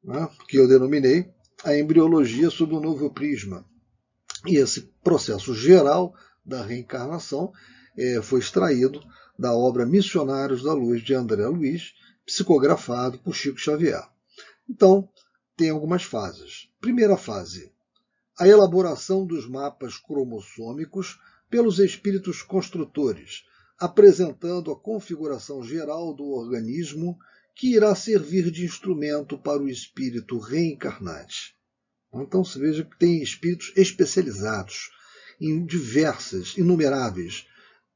[0.03, 1.33] né, que eu denominei
[1.65, 3.65] a embriologia sob um novo prisma.
[4.47, 7.53] E esse processo geral da reencarnação
[7.97, 9.01] é, foi extraído
[9.39, 11.95] da obra Missionários da Luz de André Luiz,
[12.27, 14.03] psicografado por Chico Xavier.
[14.69, 15.09] Então,
[15.57, 16.69] tem algumas fases.
[16.81, 17.74] Primeira fase,
[18.39, 21.19] a elaboração dos mapas cromossômicos
[21.49, 23.45] pelos espíritos construtores,
[23.79, 27.17] apresentando a configuração geral do organismo
[27.55, 31.55] que irá servir de instrumento para o espírito reencarnante.
[32.13, 34.91] Então se veja que tem espíritos especializados
[35.41, 37.47] em diversas, inumeráveis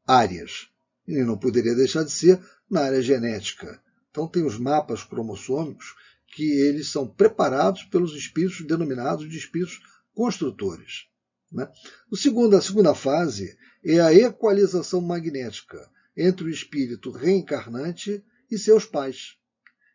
[0.07, 0.69] áreas.
[1.07, 3.81] E não poderia deixar de ser na área genética.
[4.11, 5.95] Então tem os mapas cromossômicos
[6.35, 9.81] que eles são preparados pelos espíritos denominados de espíritos
[10.19, 11.07] construtores.
[11.53, 11.71] Né?
[12.11, 18.85] O segundo, a segunda fase é a equalização magnética entre o espírito reencarnante e seus
[18.85, 19.37] pais.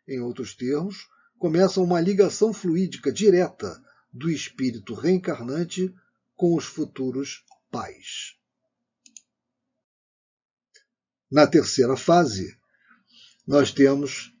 [0.08, 1.06] Em outros termos,
[1.38, 3.78] começa uma ligação fluídica direta
[4.10, 5.94] do espírito reencarnante
[6.34, 8.38] com os futuros pais.
[11.30, 12.56] Na terceira fase,
[13.46, 14.33] nós temos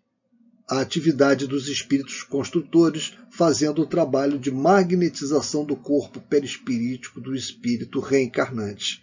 [0.74, 8.00] a atividade dos espíritos construtores, fazendo o trabalho de magnetização do corpo perispirítico do espírito
[8.00, 9.00] reencarnante,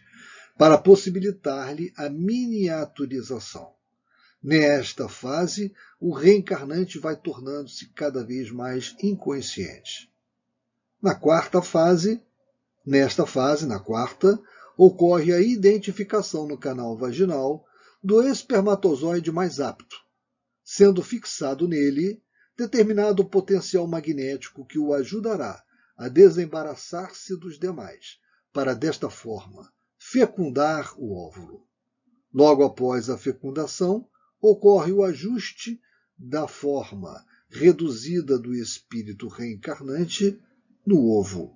[0.57, 3.71] para possibilitar-lhe a miniaturização.
[4.43, 10.11] Nesta fase, o reencarnante vai tornando-se cada vez mais inconsciente.
[11.01, 12.21] Na quarta fase,
[12.85, 14.37] nesta fase, na quarta,
[14.77, 17.65] ocorre a identificação no canal vaginal
[18.03, 19.95] do espermatozoide mais apto,
[20.73, 22.23] sendo fixado nele
[22.57, 25.61] determinado potencial magnético que o ajudará
[25.97, 28.19] a desembaraçar-se dos demais,
[28.53, 31.67] para desta forma fecundar o óvulo.
[32.33, 34.07] Logo após a fecundação,
[34.41, 35.77] ocorre o ajuste
[36.17, 40.39] da forma reduzida do espírito reencarnante
[40.85, 41.53] no ovo.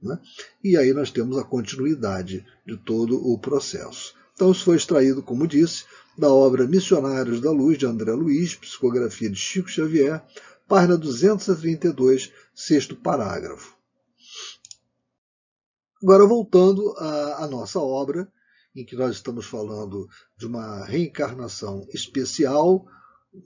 [0.00, 0.20] Né?
[0.62, 4.14] E aí nós temos a continuidade de todo o processo.
[4.34, 5.84] Então, isso foi extraído, como disse,
[6.16, 10.22] da obra Missionários da Luz, de André Luiz, psicografia de Chico Xavier,
[10.68, 13.76] página 232, sexto parágrafo.
[16.02, 18.30] Agora, voltando à, à nossa obra,
[18.74, 22.86] em que nós estamos falando de uma reencarnação especial,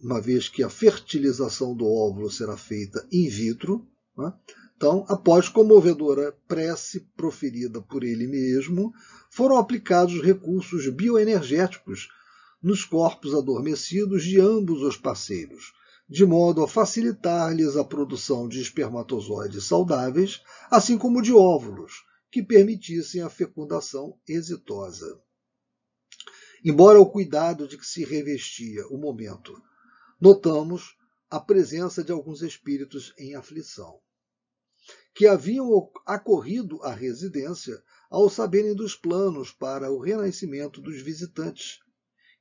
[0.02, 3.86] uma vez que a fertilização do óvulo será feita in vitro.
[4.16, 4.32] Né?
[4.76, 8.92] Então, após comovedora prece proferida por ele mesmo,
[9.30, 12.08] foram aplicados recursos bioenergéticos
[12.62, 15.72] nos corpos adormecidos de ambos os parceiros,
[16.08, 23.22] de modo a facilitar-lhes a produção de espermatozoides saudáveis, assim como de óvulos, que permitissem
[23.22, 25.20] a fecundação exitosa.
[26.64, 29.60] Embora o cuidado de que se revestia o momento,
[30.20, 30.96] notamos
[31.28, 33.98] a presença de alguns espíritos em aflição,
[35.14, 41.80] que haviam acorrido à residência ao saberem dos planos para o renascimento dos visitantes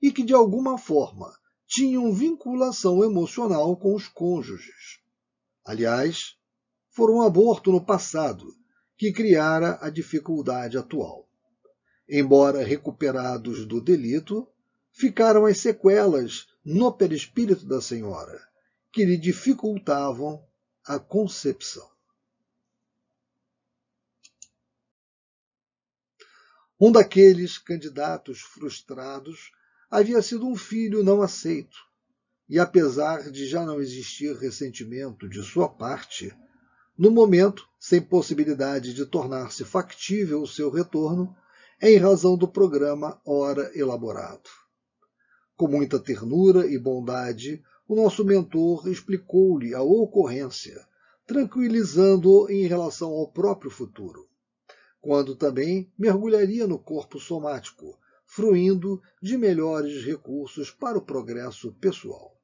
[0.02, 1.34] e que, de alguma forma,
[1.68, 5.00] tinham vinculação emocional com os cônjuges.
[5.64, 6.38] Aliás,
[6.90, 8.56] foram um aborto no passado
[8.98, 11.28] que criara a dificuldade atual.
[12.08, 14.48] Embora recuperados do delito,
[14.92, 18.40] ficaram as sequelas no perispírito da senhora,
[18.92, 20.46] que lhe dificultavam
[20.86, 21.90] a concepção.
[26.80, 29.52] Um daqueles candidatos frustrados
[29.96, 31.78] havia sido um filho não aceito,
[32.50, 36.36] e apesar de já não existir ressentimento de sua parte,
[36.98, 41.34] no momento, sem possibilidade de tornar-se factível o seu retorno,
[41.82, 44.50] em razão do programa ora elaborado.
[45.56, 50.86] Com muita ternura e bondade, o nosso mentor explicou-lhe a ocorrência,
[51.26, 54.28] tranquilizando-o em relação ao próprio futuro,
[55.00, 62.36] quando também mergulharia no corpo somático, fruindo de melhores recursos para o progresso pessoal.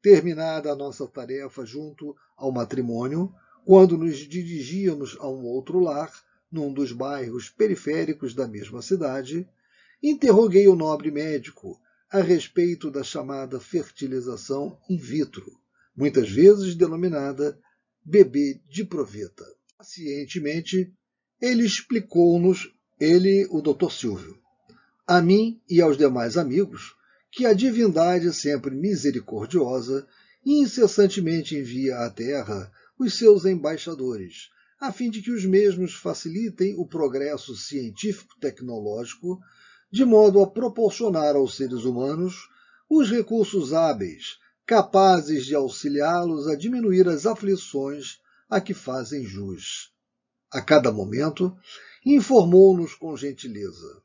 [0.00, 3.32] Terminada a nossa tarefa junto ao matrimônio,
[3.64, 6.12] quando nos dirigíamos a um outro lar,
[6.50, 9.48] num dos bairros periféricos da mesma cidade,
[10.02, 11.80] interroguei o nobre médico
[12.10, 15.46] a respeito da chamada fertilização in vitro,
[15.96, 17.58] muitas vezes denominada
[18.04, 19.44] bebê de proveta.
[19.78, 20.92] Pacientemente,
[21.40, 23.90] ele explicou-nos, ele, o Dr.
[23.90, 24.41] Silvio,
[25.06, 26.94] a mim e aos demais amigos,
[27.30, 30.06] que a divindade sempre misericordiosa
[30.46, 36.86] incessantemente envia à Terra os seus embaixadores, a fim de que os mesmos facilitem o
[36.86, 39.40] progresso científico-tecnológico,
[39.90, 42.48] de modo a proporcionar aos seres humanos
[42.88, 49.92] os recursos hábeis, capazes de auxiliá-los a diminuir as aflições a que fazem jus.
[50.50, 51.56] A cada momento,
[52.04, 54.02] informou-nos com gentileza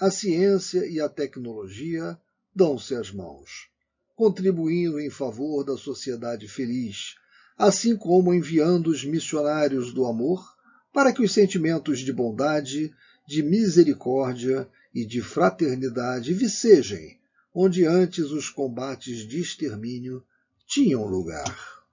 [0.00, 2.18] a ciência e a tecnologia
[2.54, 3.68] dão-se as mãos,
[4.16, 7.16] contribuindo em favor da sociedade feliz,
[7.58, 10.56] assim como enviando os missionários do amor
[10.90, 12.90] para que os sentimentos de bondade,
[13.26, 17.20] de misericórdia e de fraternidade vicejem
[17.54, 20.24] onde antes os combates de extermínio
[20.66, 21.84] tinham lugar.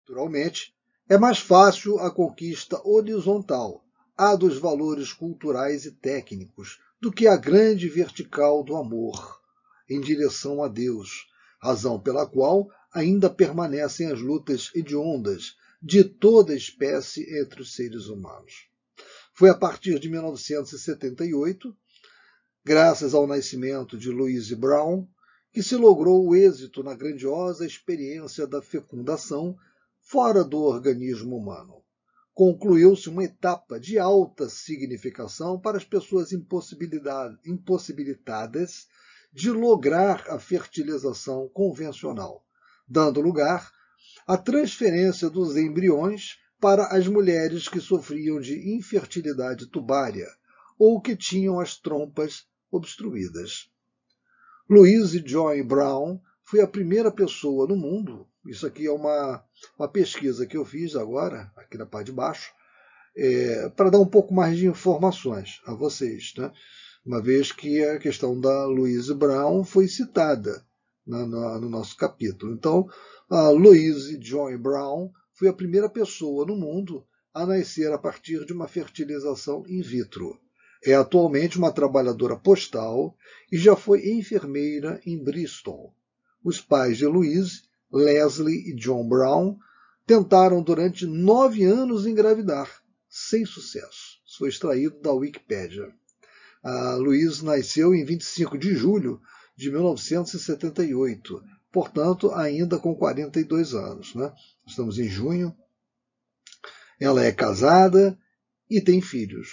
[0.00, 0.72] Naturalmente,
[1.08, 3.84] é mais fácil a conquista horizontal,
[4.16, 9.40] a dos valores culturais e técnicos, do que a grande vertical do amor
[9.88, 11.26] em direção a Deus,
[11.60, 18.68] razão pela qual ainda permanecem as lutas hediondas de toda espécie entre os seres humanos.
[19.32, 21.76] Foi a partir de 1978,
[22.64, 25.06] graças ao nascimento de Louise Brown,
[25.52, 29.56] que se logrou o êxito na grandiosa experiência da fecundação
[30.00, 31.82] fora do organismo humano
[32.38, 38.86] concluiu-se uma etapa de alta significação para as pessoas impossibilitadas
[39.32, 42.46] de lograr a fertilização convencional,
[42.86, 43.72] dando lugar
[44.24, 50.28] à transferência dos embriões para as mulheres que sofriam de infertilidade tubária
[50.78, 53.68] ou que tinham as trompas obstruídas.
[54.70, 59.44] Louise Joy Brown foi a primeira pessoa no mundo, isso aqui é uma,
[59.78, 62.52] uma pesquisa que eu fiz agora, aqui na parte de baixo,
[63.16, 66.50] é, para dar um pouco mais de informações a vocês, né?
[67.04, 70.64] uma vez que a questão da Louise Brown foi citada
[71.06, 72.52] na, na, no nosso capítulo.
[72.52, 72.88] Então,
[73.30, 78.52] a Louise Joy Brown foi a primeira pessoa no mundo a nascer a partir de
[78.52, 80.38] uma fertilização in vitro.
[80.84, 83.16] É atualmente uma trabalhadora postal
[83.50, 85.94] e já foi enfermeira em Bristol.
[86.42, 89.58] Os pais de Louise, Leslie e John Brown,
[90.06, 94.18] tentaram durante nove anos engravidar, sem sucesso.
[94.26, 95.92] Isso foi extraído da Wikipédia.
[96.62, 99.20] A Louise nasceu em 25 de julho
[99.56, 104.14] de 1978, portanto, ainda com 42 anos.
[104.14, 104.32] Né?
[104.66, 105.54] Estamos em junho.
[107.00, 108.18] Ela é casada
[108.68, 109.48] e tem filhos.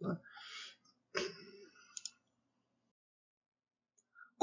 [0.00, 0.16] Né?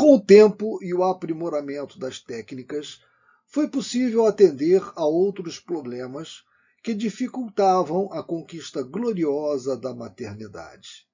[0.03, 2.99] Com o tempo e o aprimoramento das técnicas,
[3.47, 6.43] foi possível atender a outros problemas
[6.83, 11.07] que dificultavam a conquista gloriosa da maternidade.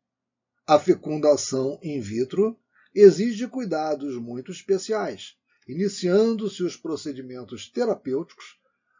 [0.65, 2.57] A fecundação in vitro
[2.91, 5.35] exige cuidados muito especiais,
[5.67, 8.57] iniciando-se os procedimentos terapêuticos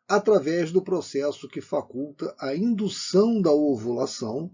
[0.08, 4.52] através do processo que faculta a indução da ovulação,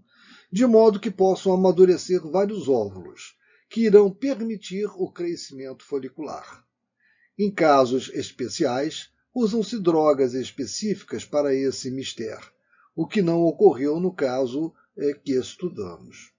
[0.50, 3.35] de modo que possam amadurecer vários óvulos,
[3.68, 6.64] que irão permitir o crescimento folicular.
[7.38, 12.50] Em casos especiais, usam-se drogas específicas para esse mistério,
[12.94, 16.32] o que não ocorreu no caso é, que estudamos.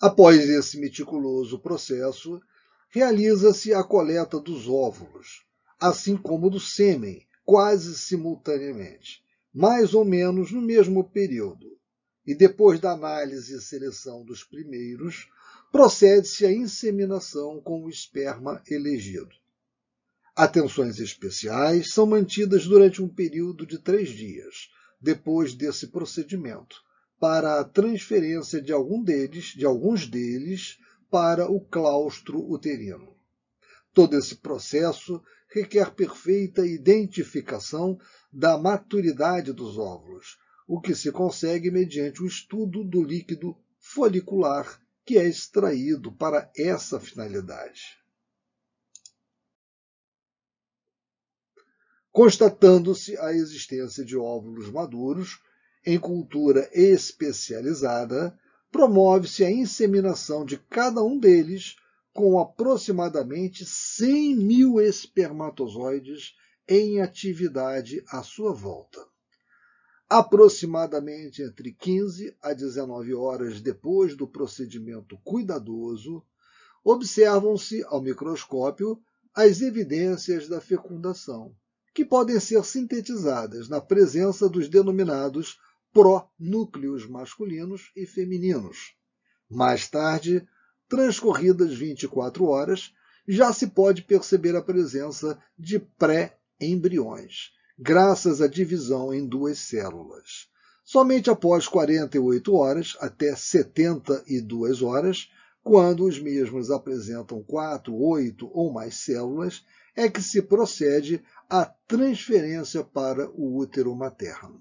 [0.00, 2.40] Após esse meticuloso processo,
[2.88, 5.44] realiza-se a coleta dos óvulos,
[5.78, 9.22] assim como do sêmen, quase simultaneamente,
[9.52, 11.73] mais ou menos no mesmo período
[12.26, 15.28] e depois da análise e seleção dos primeiros,
[15.70, 19.34] procede-se à inseminação com o esperma elegido.
[20.34, 24.70] Atenções especiais são mantidas durante um período de três dias,
[25.00, 26.82] depois desse procedimento,
[27.20, 30.78] para a transferência de, algum deles, de alguns deles
[31.10, 33.14] para o claustro uterino.
[33.92, 37.96] Todo esse processo requer perfeita identificação
[38.32, 40.36] da maturidade dos óvulos,
[40.66, 46.98] o que se consegue mediante o estudo do líquido folicular que é extraído para essa
[46.98, 47.98] finalidade.
[52.10, 55.42] Constatando-se a existência de óvulos maduros
[55.84, 58.38] em cultura especializada,
[58.70, 61.76] promove-se a inseminação de cada um deles
[62.12, 66.34] com aproximadamente 100 mil espermatozoides
[66.66, 69.13] em atividade à sua volta
[70.08, 76.22] aproximadamente entre 15 a 19 horas depois do procedimento cuidadoso,
[76.84, 79.00] observam-se ao microscópio
[79.34, 81.54] as evidências da fecundação,
[81.94, 85.58] que podem ser sintetizadas na presença dos denominados
[85.92, 88.94] pronúcleos masculinos e femininos.
[89.48, 90.46] Mais tarde,
[90.88, 92.92] transcorridas 24 horas,
[93.26, 100.48] já se pode perceber a presença de pré-embriões, graças à divisão em duas células.
[100.84, 105.30] Somente após 48 horas até 72 horas,
[105.62, 109.64] quando os mesmos apresentam 4, 8 ou mais células,
[109.96, 114.60] é que se procede à transferência para o útero materno.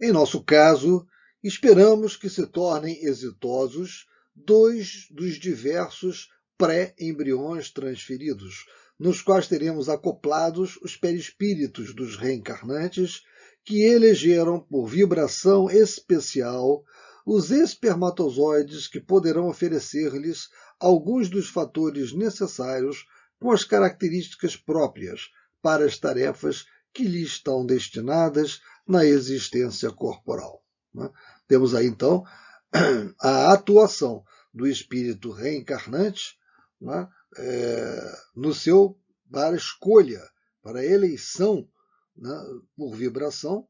[0.00, 1.06] Em nosso caso,
[1.42, 8.66] esperamos que se tornem exitosos dois dos diversos pré-embriões transferidos,
[8.98, 13.22] nos quais teremos acoplados os perispíritos dos reencarnantes
[13.64, 16.82] que elegeram por vibração especial
[17.24, 20.48] os espermatozoides que poderão oferecer-lhes
[20.80, 23.04] alguns dos fatores necessários
[23.38, 25.28] com as características próprias
[25.60, 30.62] para as tarefas que lhe estão destinadas na existência corporal.
[30.94, 31.10] Né?
[31.46, 32.24] Temos aí então
[33.20, 36.38] a atuação do espírito reencarnante
[36.80, 37.08] né?
[37.38, 38.98] É, no seu
[39.30, 40.22] para escolha,
[40.62, 41.68] para eleição
[42.16, 42.34] né,
[42.76, 43.66] por vibração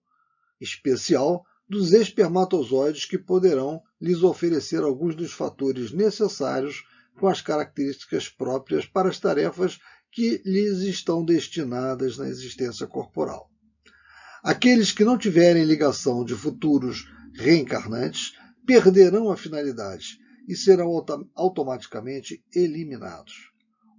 [0.60, 6.82] especial dos espermatozoides que poderão lhes oferecer alguns dos fatores necessários
[7.18, 9.78] com as características próprias para as tarefas
[10.10, 13.50] que lhes estão destinadas na existência corporal.
[14.42, 17.04] Aqueles que não tiverem ligação de futuros
[17.34, 18.32] reencarnantes
[18.64, 20.90] perderão a finalidade e serão
[21.34, 23.50] automaticamente eliminados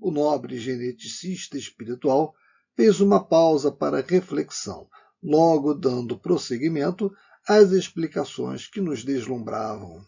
[0.02, 2.34] o nobre geneticista espiritual
[2.76, 4.90] fez uma pausa para reflexão,
[5.22, 7.12] logo dando prosseguimento
[7.48, 10.06] às explicações que nos deslumbravam.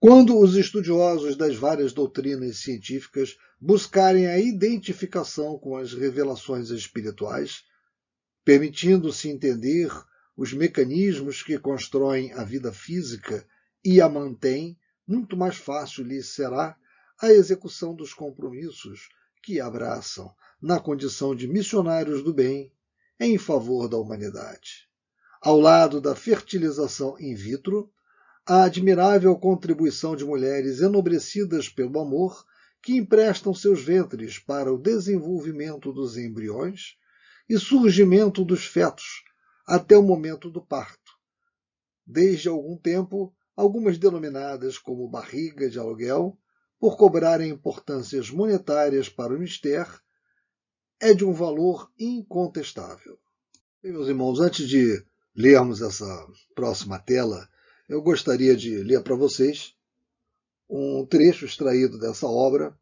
[0.00, 7.62] Quando os estudiosos das várias doutrinas científicas buscarem a identificação com as revelações espirituais,
[8.44, 9.88] permitindo-se entender
[10.36, 13.46] os mecanismos que constroem a vida física
[13.84, 16.76] e a mantêm, muito mais fácil lhes será
[17.20, 19.08] a execução dos compromissos
[19.42, 22.72] que abraçam na condição de missionários do bem
[23.18, 24.88] em favor da humanidade.
[25.40, 27.92] Ao lado da fertilização in vitro,
[28.46, 32.44] a admirável contribuição de mulheres enobrecidas pelo amor
[32.82, 36.96] que emprestam seus ventres para o desenvolvimento dos embriões
[37.48, 39.22] e surgimento dos fetos
[39.66, 41.12] até o momento do parto.
[42.04, 46.36] Desde algum tempo, algumas denominadas como barriga de aluguel,
[46.78, 50.00] por cobrarem importâncias monetárias para o mistério,
[51.00, 53.18] é de um valor incontestável.
[53.82, 55.04] Meus irmãos, antes de
[55.34, 57.48] lermos essa próxima tela,
[57.88, 59.74] eu gostaria de ler para vocês
[60.68, 62.76] um trecho extraído dessa obra,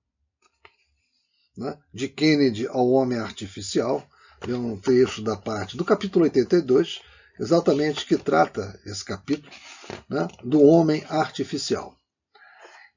[1.56, 4.06] né, de Kennedy ao Homem Artificial,
[4.48, 7.02] é um trecho da parte do capítulo 82,
[7.40, 9.50] exatamente que trata esse capítulo
[10.08, 11.96] né, do homem artificial.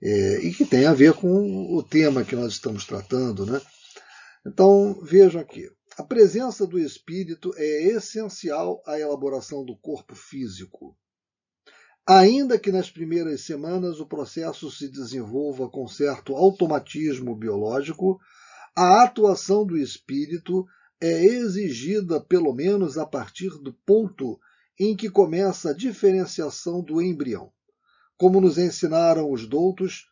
[0.02, 3.46] É, e que tem a ver com o tema que nós estamos tratando.
[3.46, 3.62] Né?
[4.46, 5.70] Então, vejam aqui.
[5.98, 10.98] A presença do espírito é essencial à elaboração do corpo físico.
[12.06, 18.20] Ainda que nas primeiras semanas o processo se desenvolva com certo automatismo biológico,
[18.76, 20.66] a atuação do espírito
[21.06, 24.40] é exigida pelo menos a partir do ponto
[24.80, 27.52] em que começa a diferenciação do embrião.
[28.16, 30.10] Como nos ensinaram os doutos,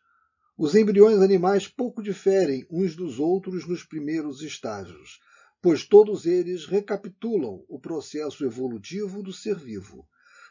[0.54, 5.18] os embriões animais pouco diferem uns dos outros nos primeiros estágios,
[5.62, 10.06] pois todos eles recapitulam o processo evolutivo do ser vivo.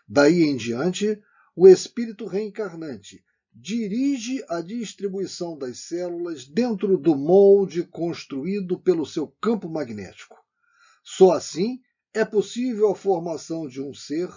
[0.08, 1.22] Daí em diante,
[1.56, 3.24] o espírito reencarnante
[3.54, 10.38] dirige a distribuição das células dentro do molde construído pelo seu campo magnético.
[11.04, 11.82] Só assim
[12.14, 14.30] é possível a formação de um ser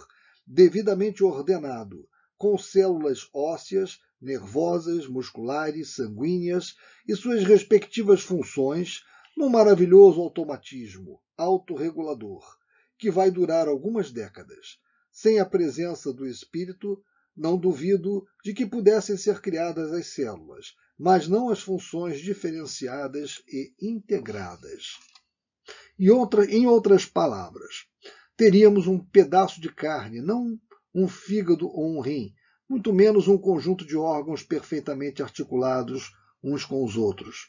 [0.46, 6.74] devidamente ordenado, com células ósseas, nervosas, musculares, sanguíneas
[7.06, 9.02] e suas respectivas funções
[9.36, 12.44] num maravilhoso automatismo autorregulador,
[12.98, 14.78] que vai durar algumas décadas.
[15.10, 17.02] Sem a presença do espírito,
[17.36, 23.72] não duvido de que pudessem ser criadas as células, mas não as funções diferenciadas e
[23.80, 24.98] integradas.
[25.98, 27.86] E outra, em outras palavras,
[28.36, 30.58] teríamos um pedaço de carne, não
[30.94, 32.32] um fígado ou um rim,
[32.68, 36.12] muito menos um conjunto de órgãos perfeitamente articulados
[36.42, 37.48] uns com os outros.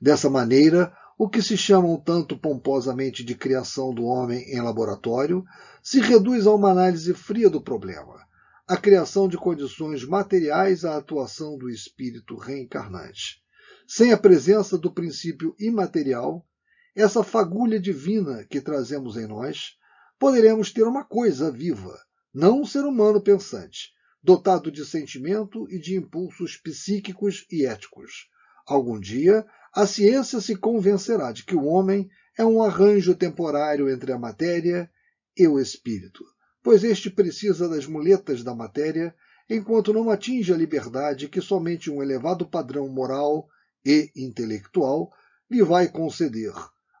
[0.00, 5.44] Dessa maneira, o que se chamam tanto pomposamente de criação do homem em laboratório
[5.82, 8.26] se reduz a uma análise fria do problema
[8.68, 13.42] a criação de condições materiais à atuação do espírito reencarnante.
[13.88, 16.46] Sem a presença do princípio imaterial,
[16.94, 19.76] essa fagulha divina que trazemos em nós,
[20.16, 21.98] poderemos ter uma coisa viva,
[22.32, 23.90] não um ser humano pensante,
[24.22, 28.28] dotado de sentimento e de impulsos psíquicos e éticos.
[28.64, 29.44] Algum dia,
[29.74, 32.08] a ciência se convencerá de que o homem
[32.38, 34.88] é um arranjo temporário entre a matéria
[35.36, 36.24] e o espírito
[36.62, 39.14] pois este precisa das muletas da matéria,
[39.48, 43.48] enquanto não atinge a liberdade que somente um elevado padrão moral
[43.84, 45.10] e intelectual
[45.50, 46.54] lhe vai conceder,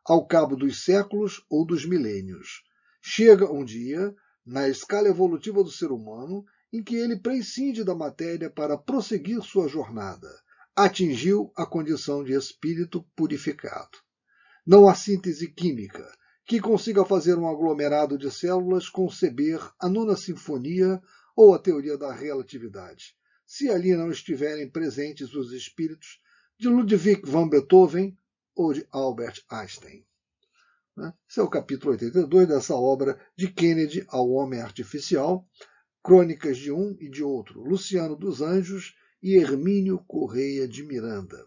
[0.04, 2.62] ao cabo dos séculos ou dos milênios.
[3.00, 8.50] Chega um dia, na escala evolutiva do ser humano, em que ele prescinde da matéria
[8.50, 10.28] para prosseguir sua jornada.
[10.74, 13.98] Atingiu a condição de espírito purificado.
[14.66, 16.10] Não há síntese química,
[16.52, 21.00] que consiga fazer um aglomerado de células conceber a nona sinfonia
[21.34, 26.20] ou a teoria da relatividade, se ali não estiverem presentes os espíritos
[26.58, 28.14] de Ludwig van Beethoven
[28.54, 30.04] ou de Albert Einstein.
[30.94, 31.14] Né?
[31.26, 35.48] Esse é o capítulo 82 dessa obra de Kennedy ao Homem Artificial,
[36.02, 41.42] Crônicas de um e de outro, Luciano dos Anjos e Hermínio Correia de Miranda.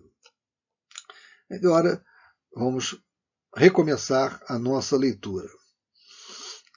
[1.51, 2.03] Agora
[2.56, 3.05] vamos
[3.56, 5.47] recomeçar a nossa leitura.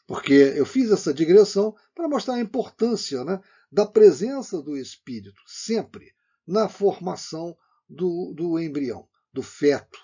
[0.07, 6.15] Porque eu fiz essa digressão para mostrar a importância né, da presença do espírito sempre
[6.47, 7.55] na formação
[7.89, 9.99] do, do embrião, do feto.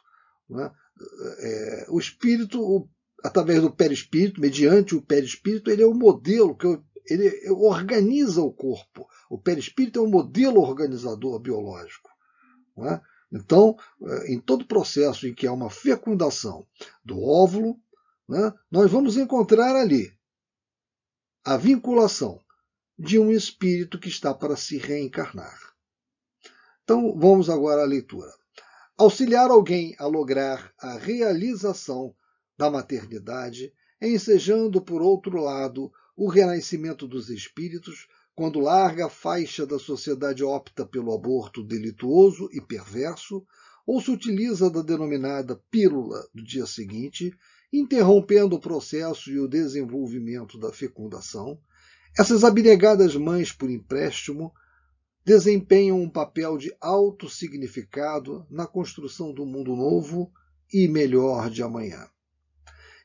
[0.48, 0.70] Né?
[1.38, 2.88] É, o espírito, o,
[3.22, 8.52] através do perispírito, mediante o perispírito, ele é o modelo que eu, ele organiza o
[8.52, 9.06] corpo.
[9.30, 12.10] O perispírito é um modelo organizador biológico.
[12.76, 13.00] Não é?
[13.34, 16.64] Então, eh, em todo processo em que há uma fecundação
[17.04, 17.76] do óvulo,
[18.28, 20.16] né, nós vamos encontrar ali
[21.44, 22.40] a vinculação
[22.96, 25.58] de um espírito que está para se reencarnar.
[26.84, 28.30] Então, vamos agora à leitura.
[28.96, 32.14] Auxiliar alguém a lograr a realização
[32.56, 40.42] da maternidade, ensejando, por outro lado, o renascimento dos espíritos, quando larga faixa da sociedade
[40.42, 43.46] opta pelo aborto delituoso e perverso,
[43.86, 47.32] ou se utiliza da denominada pílula do dia seguinte,
[47.72, 51.58] interrompendo o processo e o desenvolvimento da fecundação,
[52.16, 54.52] essas abnegadas mães por empréstimo
[55.24, 60.30] desempenham um papel de alto significado na construção do mundo novo
[60.72, 62.08] e melhor de amanhã.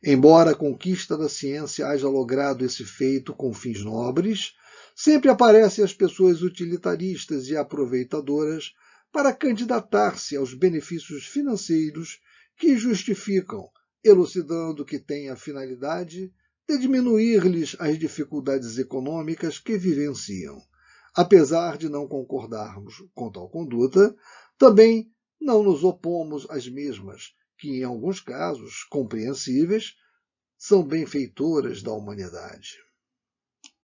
[0.03, 4.53] Embora a conquista da ciência haja logrado esse feito com fins nobres,
[4.95, 8.73] sempre aparecem as pessoas utilitaristas e aproveitadoras
[9.11, 12.19] para candidatar-se aos benefícios financeiros
[12.57, 13.69] que justificam,
[14.03, 16.31] elucidando que tem a finalidade
[16.67, 20.61] de diminuir-lhes as dificuldades econômicas que vivenciam.
[21.15, 24.15] Apesar de não concordarmos com tal conduta,
[24.57, 25.11] também
[25.41, 29.95] não nos opomos às mesmas, que, em alguns casos compreensíveis,
[30.57, 32.77] são benfeitoras da humanidade.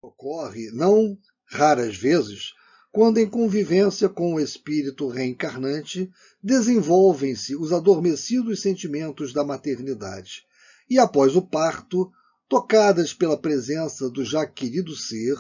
[0.02, 2.54] Ocorre, não raras vezes,
[2.90, 6.10] quando, em convivência com o espírito reencarnante,
[6.42, 10.46] desenvolvem-se os adormecidos sentimentos da maternidade,
[10.88, 12.10] e após o parto,
[12.48, 15.36] tocadas pela presença do já querido ser,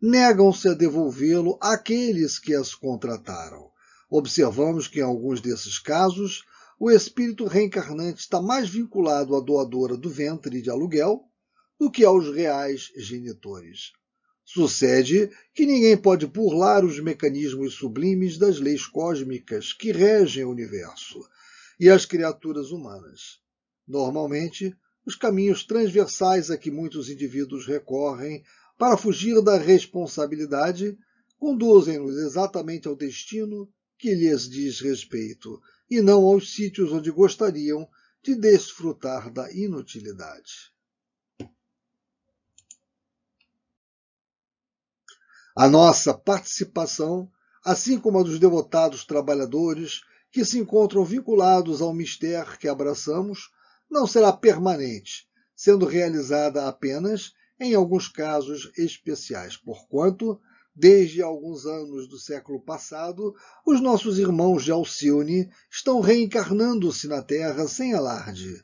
[0.00, 3.68] negam-se a devolvê-lo àqueles que as contrataram.
[4.08, 6.44] Observamos que, em alguns desses casos,
[6.78, 11.28] o espírito reencarnante está mais vinculado à doadora do ventre de aluguel
[11.78, 13.92] do que aos reais genitores.
[14.44, 21.20] Sucede que ninguém pode burlar os mecanismos sublimes das leis cósmicas que regem o universo
[21.78, 23.40] e as criaturas humanas.
[23.86, 24.74] Normalmente,
[25.06, 28.42] os caminhos transversais a que muitos indivíduos recorrem
[28.78, 30.96] para fugir da responsabilidade,
[31.38, 33.68] conduzem-nos exatamente ao destino
[33.98, 35.60] que lhes diz respeito,
[35.90, 37.88] e não aos sítios onde gostariam
[38.22, 40.72] de desfrutar da inutilidade.
[45.60, 47.28] A nossa participação,
[47.64, 53.50] assim como a dos devotados trabalhadores que se encontram vinculados ao mistério que abraçamos,
[53.90, 60.40] não será permanente, sendo realizada apenas em alguns casos especiais, porquanto,
[60.76, 63.34] desde alguns anos do século passado,
[63.66, 68.62] os nossos irmãos de Alcione estão reencarnando-se na Terra sem alarde,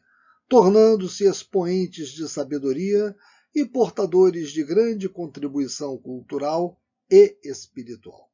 [0.49, 3.17] tornando-se expoentes de sabedoria
[3.53, 6.79] e portadores de grande contribuição cultural
[7.11, 8.31] e espiritual.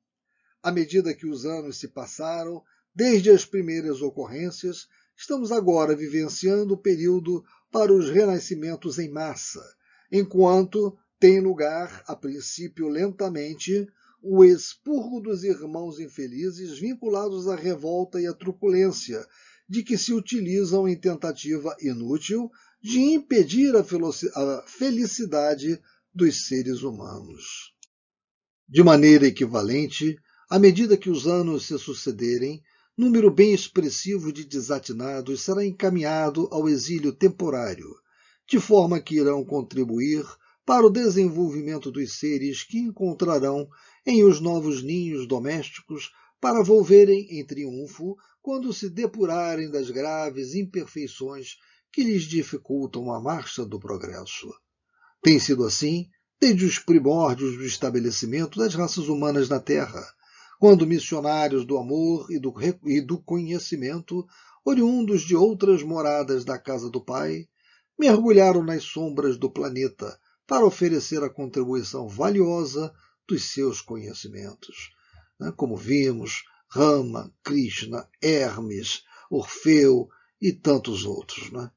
[0.63, 2.63] À medida que os anos se passaram,
[2.95, 9.63] desde as primeiras ocorrências, estamos agora vivenciando o período para os renascimentos em massa,
[10.11, 13.87] enquanto tem lugar, a princípio lentamente,
[14.23, 19.27] o expurgo dos irmãos infelizes vinculados à revolta e à truculência,
[19.69, 22.51] de que se utilizam em tentativa inútil
[22.83, 23.85] de impedir a
[24.67, 25.81] felicidade
[26.13, 27.75] dos seres humanos.
[28.73, 30.17] De maneira equivalente,
[30.49, 32.63] à medida que os anos se sucederem,
[32.97, 37.89] número bem expressivo de desatinados será encaminhado ao exílio temporário,
[38.49, 40.25] de forma que irão contribuir
[40.65, 43.69] para o desenvolvimento dos seres que encontrarão
[44.07, 46.09] em os novos ninhos domésticos
[46.41, 51.57] para volverem em triunfo quando se depurarem das graves imperfeições
[51.93, 54.49] que lhes dificultam a marcha do progresso.
[55.21, 56.09] Tem sido assim
[56.41, 60.03] desde os primórdios do estabelecimento das raças humanas na Terra,
[60.59, 62.55] quando missionários do amor e do,
[62.87, 64.27] e do conhecimento,
[64.65, 67.49] oriundos de outras moradas da casa do Pai,
[67.99, 72.93] mergulharam nas sombras do planeta para oferecer a contribuição valiosa
[73.29, 74.91] dos seus conhecimentos.
[75.39, 75.53] Né?
[75.57, 80.09] Como vimos, Rama, Krishna, Hermes, Orfeu
[80.41, 81.51] e tantos outros.
[81.53, 81.71] Né?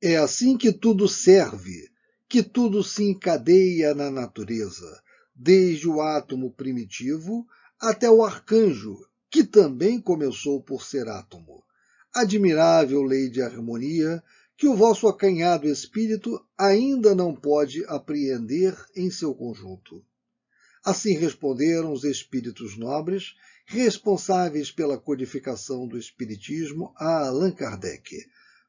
[0.00, 1.90] É assim que tudo serve,
[2.28, 5.02] que tudo se encadeia na natureza,
[5.34, 7.46] desde o átomo primitivo
[7.80, 8.98] até o arcanjo,
[9.30, 11.62] que também começou por ser átomo
[12.12, 14.22] admirável lei de harmonia
[14.56, 20.04] que o vosso acanhado espírito ainda não pode apreender em seu conjunto.
[20.84, 23.34] Assim responderam os espíritos nobres,
[23.66, 28.16] responsáveis pela codificação do Espiritismo a Allan Kardec,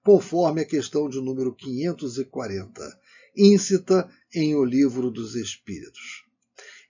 [0.04, 3.00] conforme a questão de número 540,
[3.36, 6.26] íncita em O Livro dos Espíritos.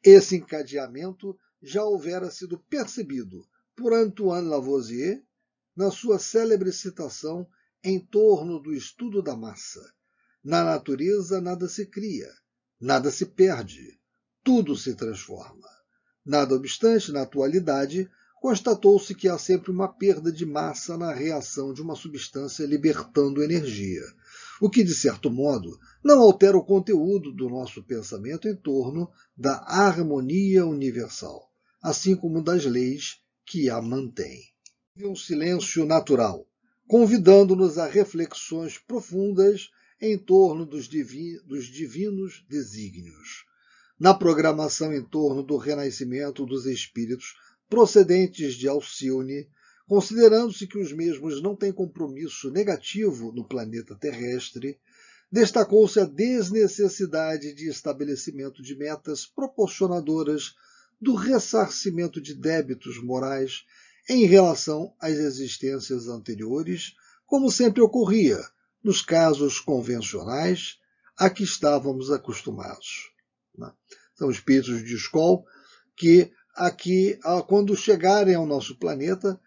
[0.03, 5.21] Esse encadeamento já houvera sido percebido por Antoine Lavoisier
[5.75, 7.47] na sua célebre citação
[7.83, 9.81] em torno do estudo da massa.
[10.43, 12.29] Na natureza nada se cria,
[12.79, 13.99] nada se perde,
[14.43, 15.67] tudo se transforma.
[16.25, 18.09] Nada obstante, na atualidade,
[18.41, 24.03] constatou-se que há sempre uma perda de massa na reação de uma substância libertando energia,
[24.60, 29.64] o que, de certo modo, não altera o conteúdo do nosso pensamento em torno da
[29.66, 31.49] harmonia universal,
[31.82, 34.41] assim como das leis que a mantêm.
[34.97, 36.45] Um silêncio natural,
[36.88, 39.70] convidando-nos a reflexões profundas
[40.01, 43.45] em torno dos, divi dos divinos desígnios.
[43.99, 47.36] Na programação em torno do renascimento dos espíritos
[47.70, 49.47] procedentes de Alcione,
[49.89, 54.79] considerando-se que os mesmos não têm compromisso negativo no planeta terrestre,
[55.31, 60.53] destacou-se a desnecessidade de estabelecimento de metas proporcionadoras
[61.01, 63.65] do ressarcimento de débitos morais
[64.07, 66.93] em relação às existências anteriores,
[67.25, 68.39] como sempre ocorria
[68.83, 70.77] nos casos convencionais
[71.17, 73.11] a que estávamos acostumados.
[73.57, 73.71] Né?
[74.13, 75.43] São espíritos de escola
[75.97, 79.39] que aqui, quando chegarem ao nosso planeta,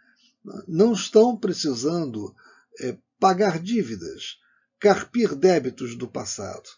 [0.67, 2.35] não estão precisando
[2.81, 4.39] é, pagar dívidas,
[4.79, 6.69] carpir débitos do passado.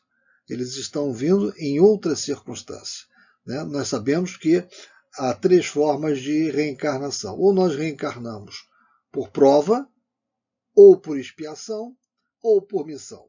[0.49, 3.07] Eles estão vindo em outras circunstâncias.
[3.47, 3.63] Né?
[3.65, 4.67] Nós sabemos que
[5.17, 7.39] há três formas de reencarnação.
[7.39, 8.69] Ou nós reencarnamos
[9.11, 9.89] por prova,
[10.75, 11.97] ou por expiação,
[12.43, 13.27] ou por missão.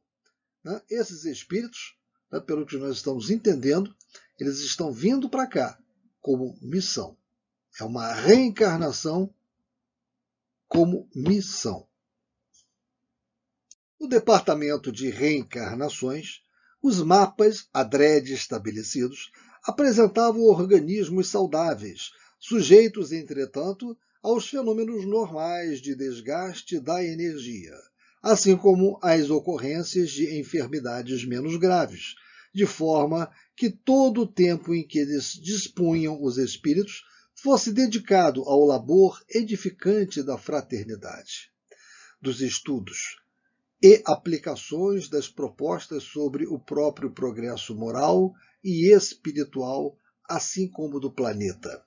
[0.63, 0.81] Né?
[0.89, 1.95] Esses espíritos,
[2.31, 3.95] né, pelo que nós estamos entendendo,
[4.37, 5.79] eles estão vindo para cá
[6.19, 7.15] como missão.
[7.79, 9.33] É uma reencarnação
[10.67, 11.87] como missão.
[13.99, 16.41] No departamento de reencarnações,
[16.81, 19.31] os mapas adrede estabelecidos
[19.63, 27.73] apresentavam organismos saudáveis, sujeitos, entretanto, aos fenômenos normais de desgaste da energia,
[28.21, 32.15] assim como às ocorrências de enfermidades menos graves,
[32.53, 37.03] de forma que todo o tempo em que eles dispunham os espíritos
[37.45, 41.51] fosse dedicado ao labor edificante da fraternidade,
[42.19, 43.21] dos estudos
[43.79, 48.33] e aplicações das propostas sobre o próprio progresso moral
[48.63, 49.95] e espiritual,
[50.27, 51.85] assim como do planeta,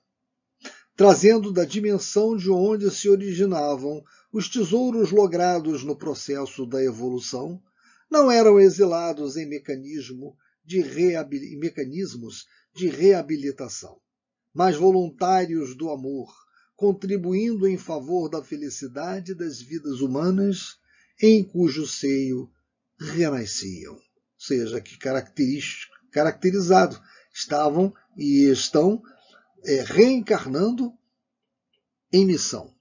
[0.95, 4.01] trazendo da dimensão de onde se originavam
[4.31, 7.61] os tesouros logrados no processo da evolução,
[8.09, 10.81] não eram exilados em mecanismo de
[11.57, 13.99] mecanismos de reabilitação,
[14.53, 16.33] mas voluntários do amor,
[16.75, 20.77] contribuindo em favor da felicidade das vidas humanas
[21.21, 22.49] em cujo seio
[22.99, 23.93] renasciam.
[23.93, 24.01] Ou
[24.37, 24.97] seja, que
[26.11, 26.99] caracterizado
[27.33, 29.01] estavam e estão
[29.65, 30.93] é, reencarnando
[32.11, 32.73] em missão.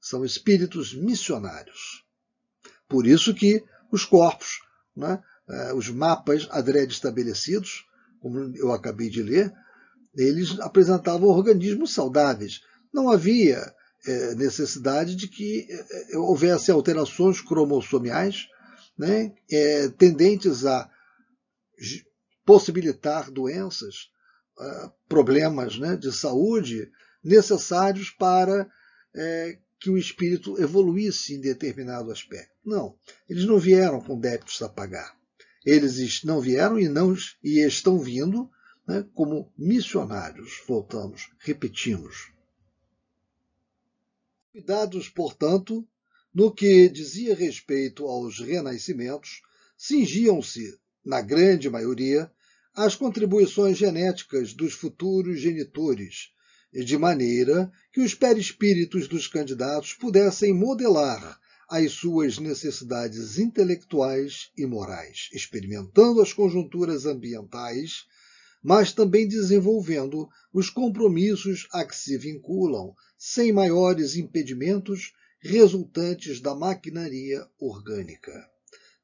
[0.00, 2.04] São espíritos missionários.
[2.88, 4.60] Por isso que os corpos
[4.96, 7.86] né, eh, os mapas adrede estabelecidos,
[8.20, 9.52] como eu acabei de ler,
[10.16, 12.60] eles apresentavam organismos saudáveis.
[12.92, 13.74] Não havia
[14.06, 18.48] é, necessidade de que é, houvesse alterações cromossomiais
[18.96, 20.88] né, é, tendentes a
[22.44, 24.10] possibilitar doenças,
[25.08, 26.88] problemas né, de saúde
[27.24, 28.68] necessários para
[29.80, 32.54] que o espírito evoluísse em determinado aspecto.
[32.64, 32.96] Não,
[33.28, 35.16] eles não vieram com débitos a pagar.
[35.64, 38.48] Eles não vieram e não e estão vindo
[38.86, 40.62] né, como missionários.
[40.66, 42.32] Voltamos, repetimos.
[44.52, 45.86] Cuidados, portanto,
[46.32, 49.42] no que dizia respeito aos renascimentos,
[49.76, 52.30] cingiam-se, na grande maioria,
[52.74, 56.30] às contribuições genéticas dos futuros genitores,
[56.72, 65.28] de maneira que os perispíritos dos candidatos pudessem modelar às suas necessidades intelectuais e morais,
[65.32, 68.06] experimentando as conjunturas ambientais,
[68.64, 77.46] mas também desenvolvendo os compromissos a que se vinculam, sem maiores impedimentos resultantes da maquinaria
[77.60, 78.32] orgânica.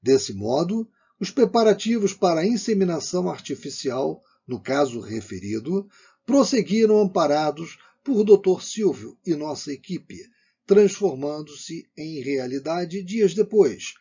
[0.02, 0.88] Desse modo,
[1.20, 5.86] os preparativos para a inseminação artificial, no caso referido,
[6.24, 8.62] prosseguiram amparados por Dr.
[8.62, 10.16] Silvio e nossa equipe,
[10.64, 13.92] transformando-se em realidade dias depois,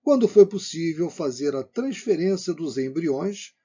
[0.00, 3.57] quando foi possível fazer a transferência dos embriões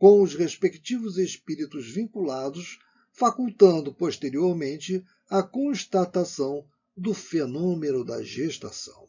[0.00, 2.78] com os respectivos espíritos vinculados,
[3.12, 6.64] facultando posteriormente a constatação
[6.96, 9.06] do fenômeno da gestação.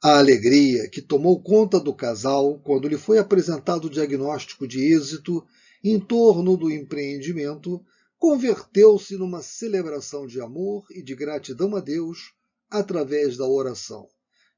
[0.00, 5.44] A alegria que tomou conta do casal quando lhe foi apresentado o diagnóstico de êxito
[5.82, 7.84] em torno do empreendimento
[8.18, 12.32] converteu-se numa celebração de amor e de gratidão a Deus
[12.70, 14.08] através da oração,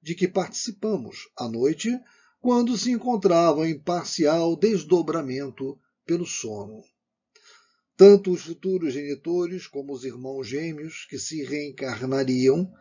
[0.02, 1.98] de que participamos à noite,
[2.40, 6.82] quando se encontrava em parcial desdobramento pelo sono.
[7.96, 12.72] Tanto os futuros genitores como os irmãos gêmeos que se reencarnariam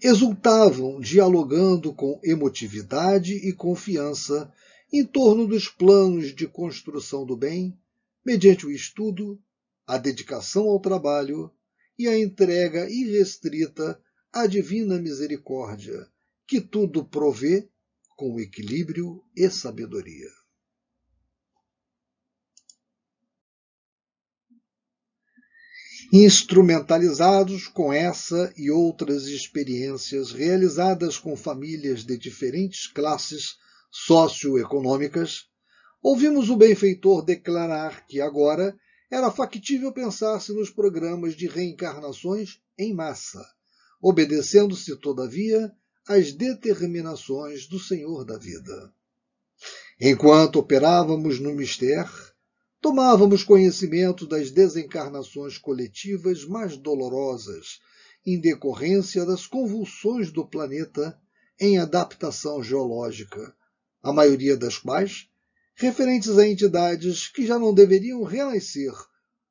[0.00, 4.52] exultavam dialogando com emotividade e confiança
[4.92, 7.76] em torno dos planos de construção do bem,
[8.24, 9.38] mediante o estudo,
[9.84, 11.50] a dedicação ao trabalho
[11.98, 14.00] e a entrega irrestrita
[14.32, 16.06] à divina misericórdia,
[16.46, 17.68] que tudo provê
[18.18, 20.28] com equilíbrio e sabedoria.
[26.12, 33.54] Instrumentalizados com essa e outras experiências realizadas com famílias de diferentes classes
[33.92, 35.44] socioeconômicas,
[36.02, 38.76] ouvimos o benfeitor declarar que agora
[39.08, 43.46] era factível pensar-se nos programas de reencarnações em massa,
[44.02, 45.72] obedecendo-se, todavia,
[46.08, 48.90] às determinações do Senhor da vida.
[50.00, 52.10] Enquanto operávamos no mistério,
[52.80, 57.80] tomávamos conhecimento das desencarnações coletivas mais dolorosas,
[58.24, 61.20] em decorrência das convulsões do planeta
[61.60, 63.54] em adaptação geológica,
[64.02, 65.28] a maioria das quais
[65.74, 68.92] referentes a entidades que já não deveriam renascer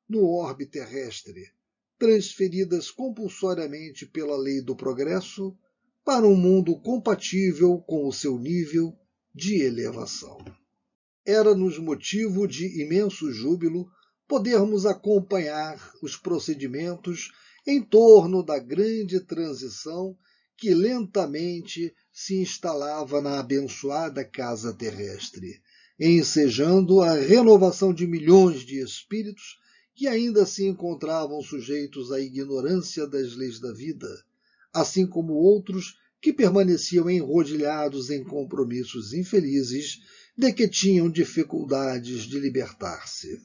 [0.09, 1.51] no orbe terrestre,
[1.99, 5.55] transferidas compulsoriamente pela lei do progresso
[6.07, 8.97] para um mundo compatível com o seu nível
[9.35, 10.37] de elevação.
[11.25, 13.89] Era-nos motivo de imenso júbilo
[14.25, 17.33] podermos acompanhar os procedimentos
[17.67, 20.17] em torno da grande transição
[20.55, 25.61] que lentamente se instalava na abençoada casa terrestre,
[25.99, 29.59] ensejando a renovação de milhões de espíritos
[29.93, 34.07] que ainda se encontravam sujeitos à ignorância das leis da vida,
[34.73, 39.99] assim como outros que permaneciam enrodilhados em compromissos infelizes
[40.37, 43.41] de que tinham dificuldades de libertar-se.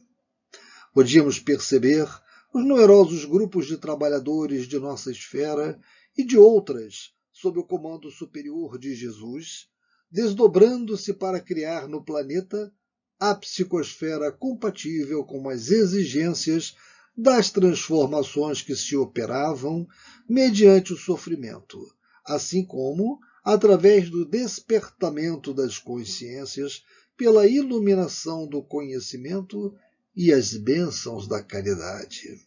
[0.93, 2.07] Podíamos perceber
[2.53, 5.81] os numerosos grupos de trabalhadores de nossa esfera
[6.17, 9.69] e de outras sob o comando superior de Jesus,
[10.11, 12.73] desdobrando-se para criar no planeta
[13.19, 16.77] a psicosfera compatível com as exigências
[17.17, 19.87] das transformações que se operavam
[20.29, 21.79] mediante o sofrimento,
[22.25, 26.85] assim como através do despertamento das consciências
[27.17, 29.75] pela iluminação do conhecimento
[30.15, 32.47] e as bênçãos da caridade.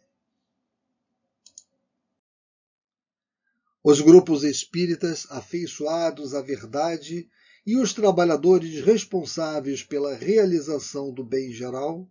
[3.83, 7.29] Os grupos espíritas afeiçoados à verdade
[7.65, 12.09] e os trabalhadores responsáveis pela realização do bem geral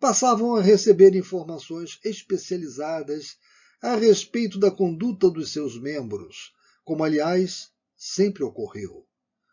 [0.00, 3.36] passavam a receber informações especializadas
[3.82, 9.06] a respeito da conduta dos seus membros, como aliás sempre ocorreu,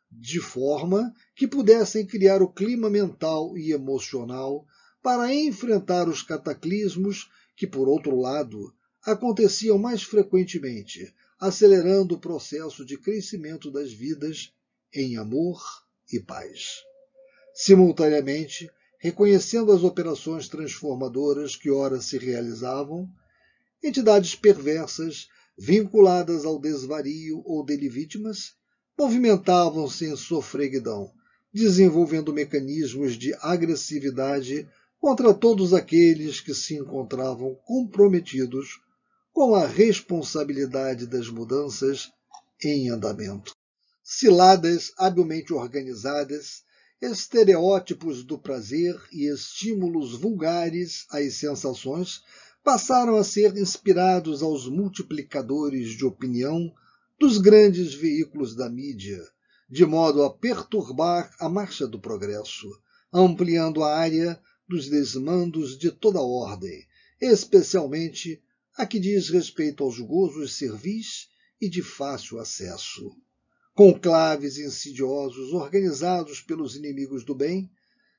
[0.09, 4.65] de forma que pudessem criar o clima mental e emocional
[5.03, 8.73] para enfrentar os cataclismos que, por outro lado,
[9.03, 14.53] aconteciam mais frequentemente acelerando o processo de crescimento das vidas
[14.93, 15.61] em amor
[16.11, 16.83] e paz.
[17.53, 18.71] Simultaneamente,
[19.07, 23.09] reconhecendo as operações transformadoras que ora se realizavam,
[23.81, 28.55] entidades perversas vinculadas ao desvario ou dele vítimas
[28.99, 31.09] movimentavam-se em sofreguidão,
[31.53, 34.67] desenvolvendo mecanismos de agressividade
[34.99, 38.81] contra todos aqueles que se encontravam comprometidos
[39.31, 42.11] com a responsabilidade das mudanças
[42.61, 43.53] em andamento.
[44.03, 46.66] Ciladas habilmente organizadas,
[47.01, 52.23] estereótipos do prazer e estímulos vulgares às sensações
[52.63, 56.73] passaram a ser inspirados aos multiplicadores de opinião
[57.19, 59.23] dos grandes veículos da mídia,
[59.69, 62.67] de modo a perturbar a marcha do progresso,
[63.13, 66.85] ampliando a área dos desmandos de toda ordem,
[67.21, 68.41] especialmente
[68.75, 71.29] a que diz respeito aos gozos servis
[71.59, 73.15] e de fácil acesso.
[73.77, 77.69] Conclaves insidiosos organizados pelos inimigos do bem,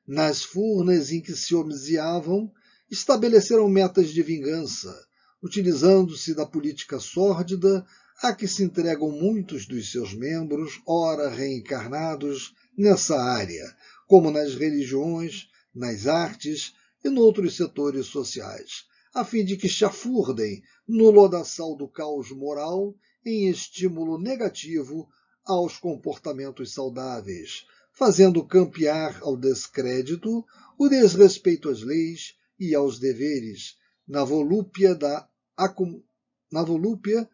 [0.06, 2.48] nas furnas em que se homiziavam,
[2.88, 4.96] estabeleceram metas de vingança,
[5.42, 7.84] utilizando-se da política sórdida
[8.22, 13.64] a que se entregam muitos dos seus membros, ora reencarnados, nessa área,
[14.06, 16.72] como nas religiões, nas artes
[17.04, 22.94] e noutros setores sociais, a fim de que chafurdem no lodaçal do caos moral
[23.26, 25.08] em estímulo negativo
[25.48, 30.44] aos comportamentos saudáveis, fazendo campear ao descrédito
[30.78, 33.76] o desrespeito às leis e aos deveres,
[34.06, 35.26] na volúpia, da,
[36.52, 37.28] na volúpia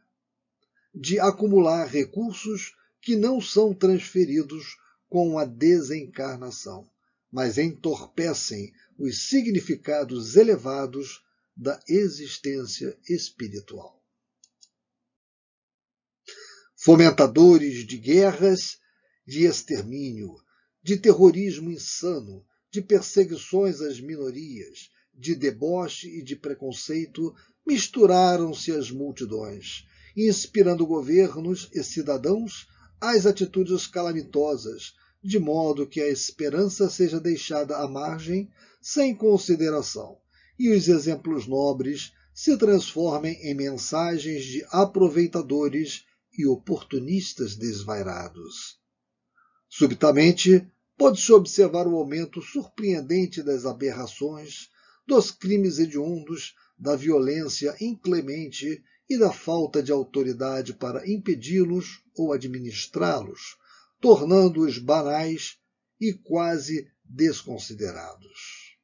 [0.94, 4.76] de acumular recursos que não são transferidos
[5.08, 6.88] com a desencarnação,
[7.30, 11.22] mas entorpecem os significados elevados
[11.56, 14.03] da existência espiritual.
[16.84, 18.76] Fomentadores de guerras,
[19.26, 20.36] de extermínio,
[20.82, 27.34] de terrorismo insano, de perseguições às minorias, de deboche e de preconceito,
[27.66, 32.68] misturaram-se as multidões, inspirando governos e cidadãos
[33.00, 38.50] às atitudes calamitosas, de modo que a esperança seja deixada à margem
[38.82, 40.18] sem consideração,
[40.58, 46.04] e os exemplos nobres se transformem em mensagens de aproveitadores
[46.36, 48.78] e oportunistas desvairados.
[49.68, 50.66] Subitamente,
[50.96, 54.68] pode-se observar o aumento surpreendente das aberrações,
[55.06, 63.56] dos crimes hediondos, da violência inclemente e da falta de autoridade para impedi-los ou administrá-los,
[64.00, 65.58] tornando-os banais
[66.00, 68.74] e quase desconsiderados.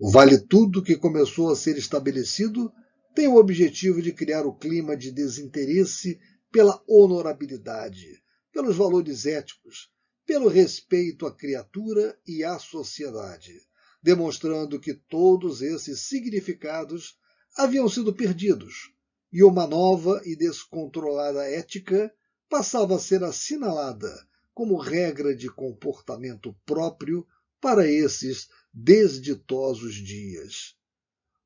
[0.00, 2.72] Vale Tudo, que começou a ser estabelecido,
[3.16, 6.20] tem o objetivo de criar o clima de desinteresse
[6.52, 9.90] pela honorabilidade, pelos valores éticos,
[10.26, 13.54] pelo respeito à criatura e à sociedade,
[14.02, 17.18] demonstrando que todos esses significados
[17.56, 18.92] haviam sido perdidos
[19.32, 22.14] e uma nova e descontrolada ética
[22.50, 24.12] passava a ser assinalada
[24.52, 27.26] como regra de comportamento próprio
[27.62, 30.76] para esses desditosos dias.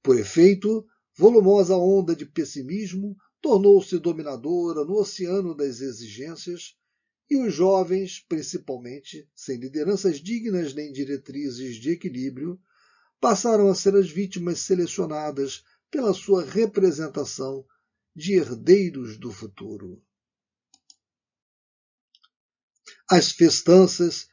[0.02, 0.84] Por efeito,
[1.20, 6.78] volumosa onda de pessimismo tornou-se dominadora no oceano das exigências
[7.28, 12.58] e os jovens, principalmente, sem lideranças dignas nem diretrizes de equilíbrio,
[13.20, 17.66] passaram a ser as vítimas selecionadas pela sua representação
[18.16, 20.02] de herdeiros do futuro.
[23.10, 24.26] As festanças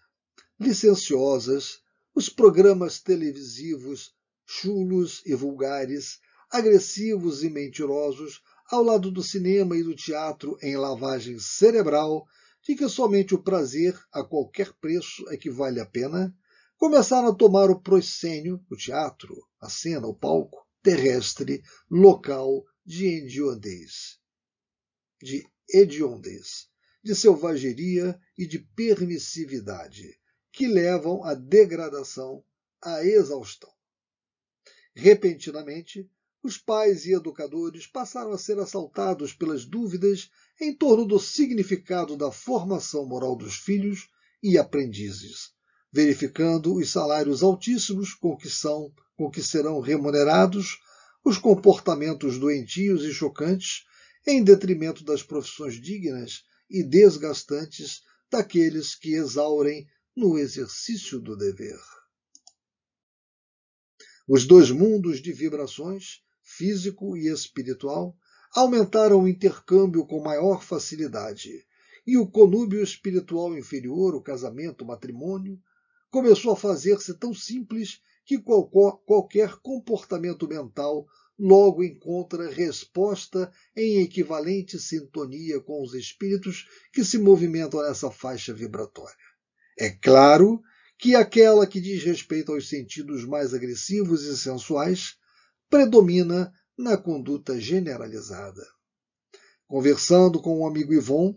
[0.58, 1.82] licenciosas,
[2.16, 4.16] os programas televisivos
[4.46, 11.40] chulos e vulgares, agressivos e mentirosos, ao lado do cinema e do teatro em lavagem
[11.40, 12.26] cerebral,
[12.64, 16.36] de que somente o prazer a qualquer preço é que vale a pena,
[16.76, 24.20] começaram a tomar o proscênio, o teatro, a cena, o palco terrestre, local de hediondez,
[25.22, 26.70] de hediondez,
[27.04, 30.18] de selvageria e de permissividade,
[30.52, 32.44] que levam à degradação,
[32.82, 33.72] à exaustão.
[34.96, 36.10] Repentinamente,
[36.44, 40.30] os pais e educadores passaram a ser assaltados pelas dúvidas
[40.62, 44.10] em torno do significado da formação moral dos filhos
[44.42, 45.52] e aprendizes,
[45.92, 50.80] verificando os salários altíssimos com que são, com que serão remunerados,
[51.24, 53.86] os comportamentos doentios e chocantes,
[54.26, 61.80] em detrimento das profissões dignas e desgastantes daqueles que exaurem no exercício do dever.
[64.28, 66.22] Os dois mundos de vibrações
[66.58, 68.18] físico e espiritual,
[68.56, 71.66] aumentaram o intercâmbio com maior facilidade,
[72.06, 75.60] e o conúbio espiritual inferior, o casamento, o matrimônio,
[76.10, 81.06] começou a fazer-se tão simples que qualquer comportamento mental
[81.38, 89.16] logo encontra resposta em equivalente sintonia com os espíritos que se movimentam nessa faixa vibratória.
[89.78, 90.62] É claro
[90.98, 95.16] que aquela que diz respeito aos sentidos mais agressivos e sensuais
[95.70, 98.66] predomina na conduta generalizada.
[99.68, 101.36] Conversando com o um amigo Ivon,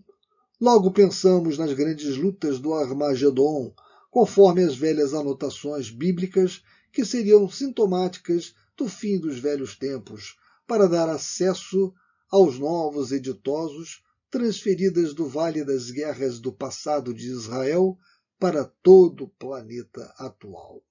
[0.61, 3.75] logo pensamos nas grandes lutas do Armagedon,
[4.09, 6.63] conforme as velhas anotações bíblicas
[6.93, 11.93] que seriam sintomáticas do fim dos velhos tempos, para dar acesso
[12.31, 17.99] aos novos editosos transferidas do Vale das Guerras do passado de Israel
[18.39, 20.85] para todo o planeta atual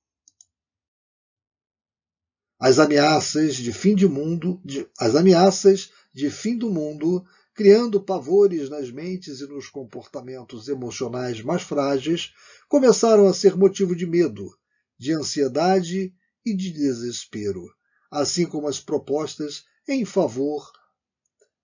[2.60, 8.70] as ameaças de fim de mundo, de, as ameaças de fim do mundo, criando pavores
[8.70, 12.34] nas mentes e nos comportamentos emocionais mais frágeis,
[12.68, 14.50] começaram a ser motivo de medo,
[14.98, 16.14] de ansiedade
[16.46, 17.66] e de desespero,
[18.12, 20.70] assim como as propostas em favor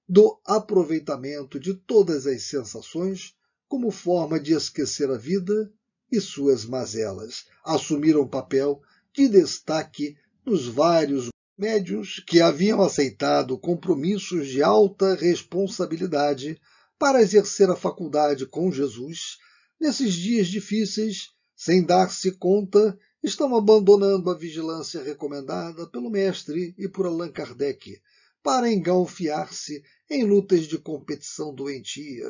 [0.07, 3.35] do aproveitamento de todas as sensações
[3.67, 5.71] como forma de esquecer a vida
[6.11, 8.81] e suas mazelas, assumiram papel
[9.13, 10.15] de destaque
[10.45, 16.61] nos vários médios que haviam aceitado compromissos de alta responsabilidade
[16.99, 19.37] para exercer a faculdade com Jesus,
[19.79, 27.05] nesses dias difíceis, sem dar-se conta, estão abandonando a vigilância recomendada pelo mestre e por
[27.05, 27.99] Allan Kardec
[28.43, 32.29] para engalfiar-se em lutas de competição doentia,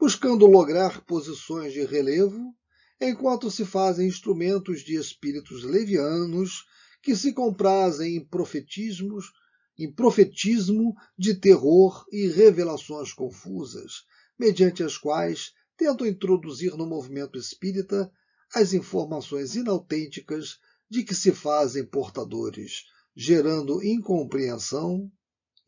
[0.00, 2.52] buscando lograr posições de relevo
[3.00, 6.64] enquanto se fazem instrumentos de espíritos levianos
[7.02, 9.32] que se comprazem em profetismos,
[9.78, 14.04] em profetismo de terror e revelações confusas,
[14.38, 18.10] mediante as quais tentam introduzir no movimento espírita
[18.54, 22.84] as informações inautênticas de que se fazem portadores,
[23.16, 25.10] gerando incompreensão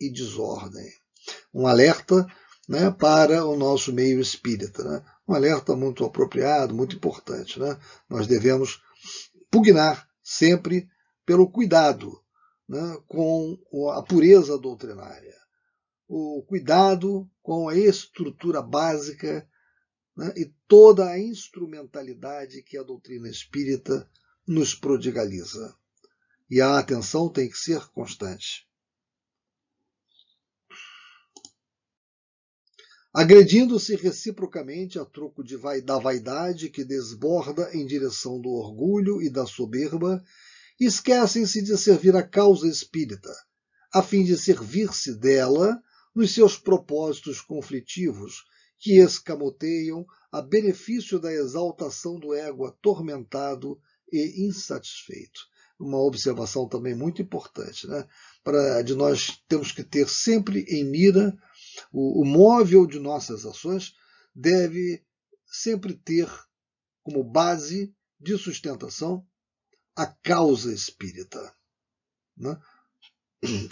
[0.01, 0.93] e desordem.
[1.53, 2.26] Um alerta
[2.68, 4.85] né, para o nosso meio espírita.
[4.85, 5.05] Né?
[5.26, 7.59] Um alerta muito apropriado, muito importante.
[7.59, 7.78] Né?
[8.09, 8.82] Nós devemos
[9.51, 10.89] pugnar sempre
[11.25, 12.22] pelo cuidado
[12.68, 13.59] né, com
[13.91, 15.35] a pureza doutrinária,
[16.09, 19.49] o cuidado com a estrutura básica
[20.16, 24.09] né, e toda a instrumentalidade que a doutrina espírita
[24.47, 25.75] nos prodigaliza.
[26.51, 28.68] E a atenção tem que ser constante.
[33.14, 39.47] agredindo-se reciprocamente a troco vai, da vaidade que desborda em direção do orgulho e da
[39.47, 40.20] soberba,
[40.81, 43.33] esquecem-se de servir a causa espírita,
[43.93, 45.81] a fim de servir-se dela
[46.14, 48.45] nos seus propósitos conflitivos,
[48.79, 53.81] que escamoteiam a benefício da exaltação do ego atormentado
[54.12, 55.41] e insatisfeito.
[55.79, 58.07] Uma observação também muito importante, né?
[58.43, 61.37] Para de nós temos que ter sempre em mira
[61.93, 63.95] o, o móvel de nossas ações
[64.35, 65.03] deve
[65.47, 66.29] sempre ter
[67.03, 69.27] como base de sustentação
[69.97, 71.55] a causa espírita.
[72.37, 72.59] Né?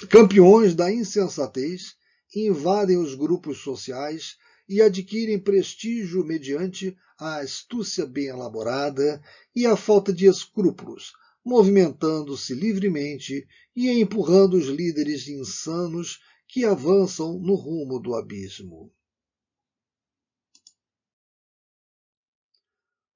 [0.09, 1.97] Campeões da insensatez
[2.35, 4.37] invadem os grupos sociais
[4.69, 9.23] e adquirem prestígio mediante a astúcia bem elaborada
[9.55, 11.13] e a falta de escrúpulos,
[11.45, 18.93] movimentando-se livremente e empurrando os líderes insanos que avançam no rumo do abismo.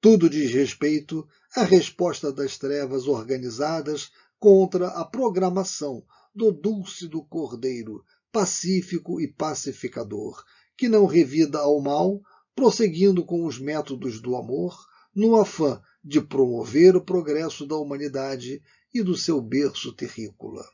[0.08, 1.26] Tudo diz respeito
[1.56, 10.44] à resposta das trevas organizadas contra a programação do dulce do cordeiro, pacífico e pacificador,
[10.76, 12.20] que não revida ao mal,
[12.54, 14.78] prosseguindo com os métodos do amor,
[15.12, 18.62] no afã de promover o progresso da humanidade
[18.94, 20.64] e do seu berço terrícola.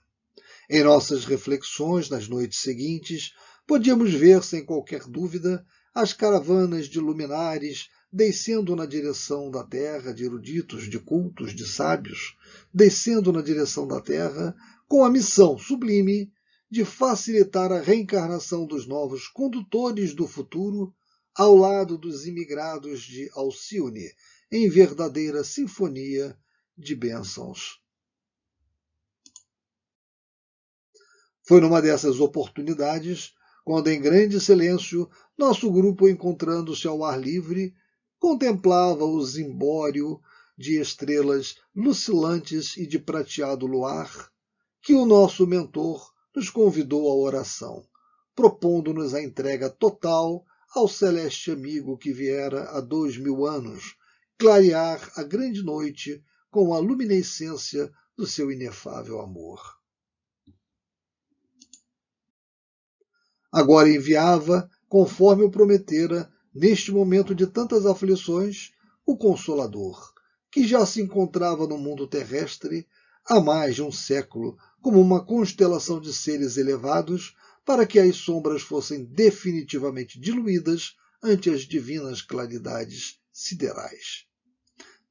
[0.68, 3.32] Em nossas reflexões nas noites seguintes,
[3.66, 5.64] podíamos ver, sem qualquer dúvida,
[5.94, 12.36] as caravanas de luminares descendo na direção da terra de eruditos, de cultos, de sábios,
[12.72, 14.54] descendo na direção da terra
[14.86, 16.30] com a missão sublime
[16.70, 20.94] de facilitar a reencarnação dos novos condutores do futuro
[21.34, 24.12] ao lado dos imigrados de Alcione,
[24.50, 26.36] em verdadeira sinfonia
[26.76, 27.80] de bênçãos.
[31.44, 33.32] Foi numa dessas oportunidades,
[33.64, 37.74] quando em grande silêncio nosso grupo, encontrando-se ao ar livre,
[38.22, 40.20] contemplava o zimbório
[40.56, 44.30] de estrelas lucilantes e de prateado luar,
[44.80, 47.84] que o nosso mentor nos convidou à oração,
[48.32, 53.96] propondo-nos a entrega total ao celeste amigo que viera há dois mil anos
[54.38, 59.82] clarear a grande noite com a luminescência do seu inefável amor.
[63.52, 68.72] agora enviava, conforme o prometera, neste momento de tantas aflições,
[69.06, 70.12] o Consolador,
[70.50, 72.86] que já se encontrava no mundo terrestre
[73.24, 77.34] há mais de um século, como uma constelação de seres elevados,
[77.64, 84.26] para que as sombras fossem definitivamente diluídas ante as divinas claridades siderais.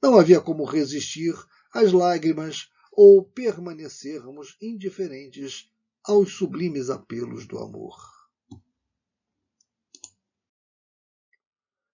[0.01, 1.34] Não havia como resistir
[1.73, 5.69] às lágrimas ou permanecermos indiferentes
[6.03, 8.20] aos sublimes apelos do amor.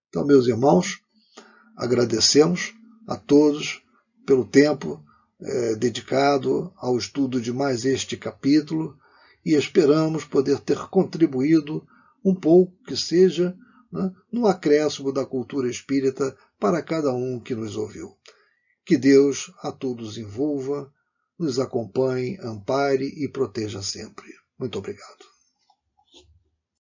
[0.10, 1.02] Então, meus irmãos,
[1.76, 2.74] agradecemos
[3.08, 3.82] a todos
[4.26, 5.04] pelo tempo
[5.40, 8.98] é, dedicado ao estudo de mais este capítulo
[9.46, 11.86] e esperamos poder ter contribuído
[12.24, 13.56] um pouco que seja
[13.92, 18.18] né, no acréscimo da cultura espírita para cada um que nos ouviu.
[18.86, 20.92] Que Deus a todos envolva,
[21.38, 24.28] nos acompanhe, ampare e proteja sempre.
[24.58, 25.37] Muito obrigado.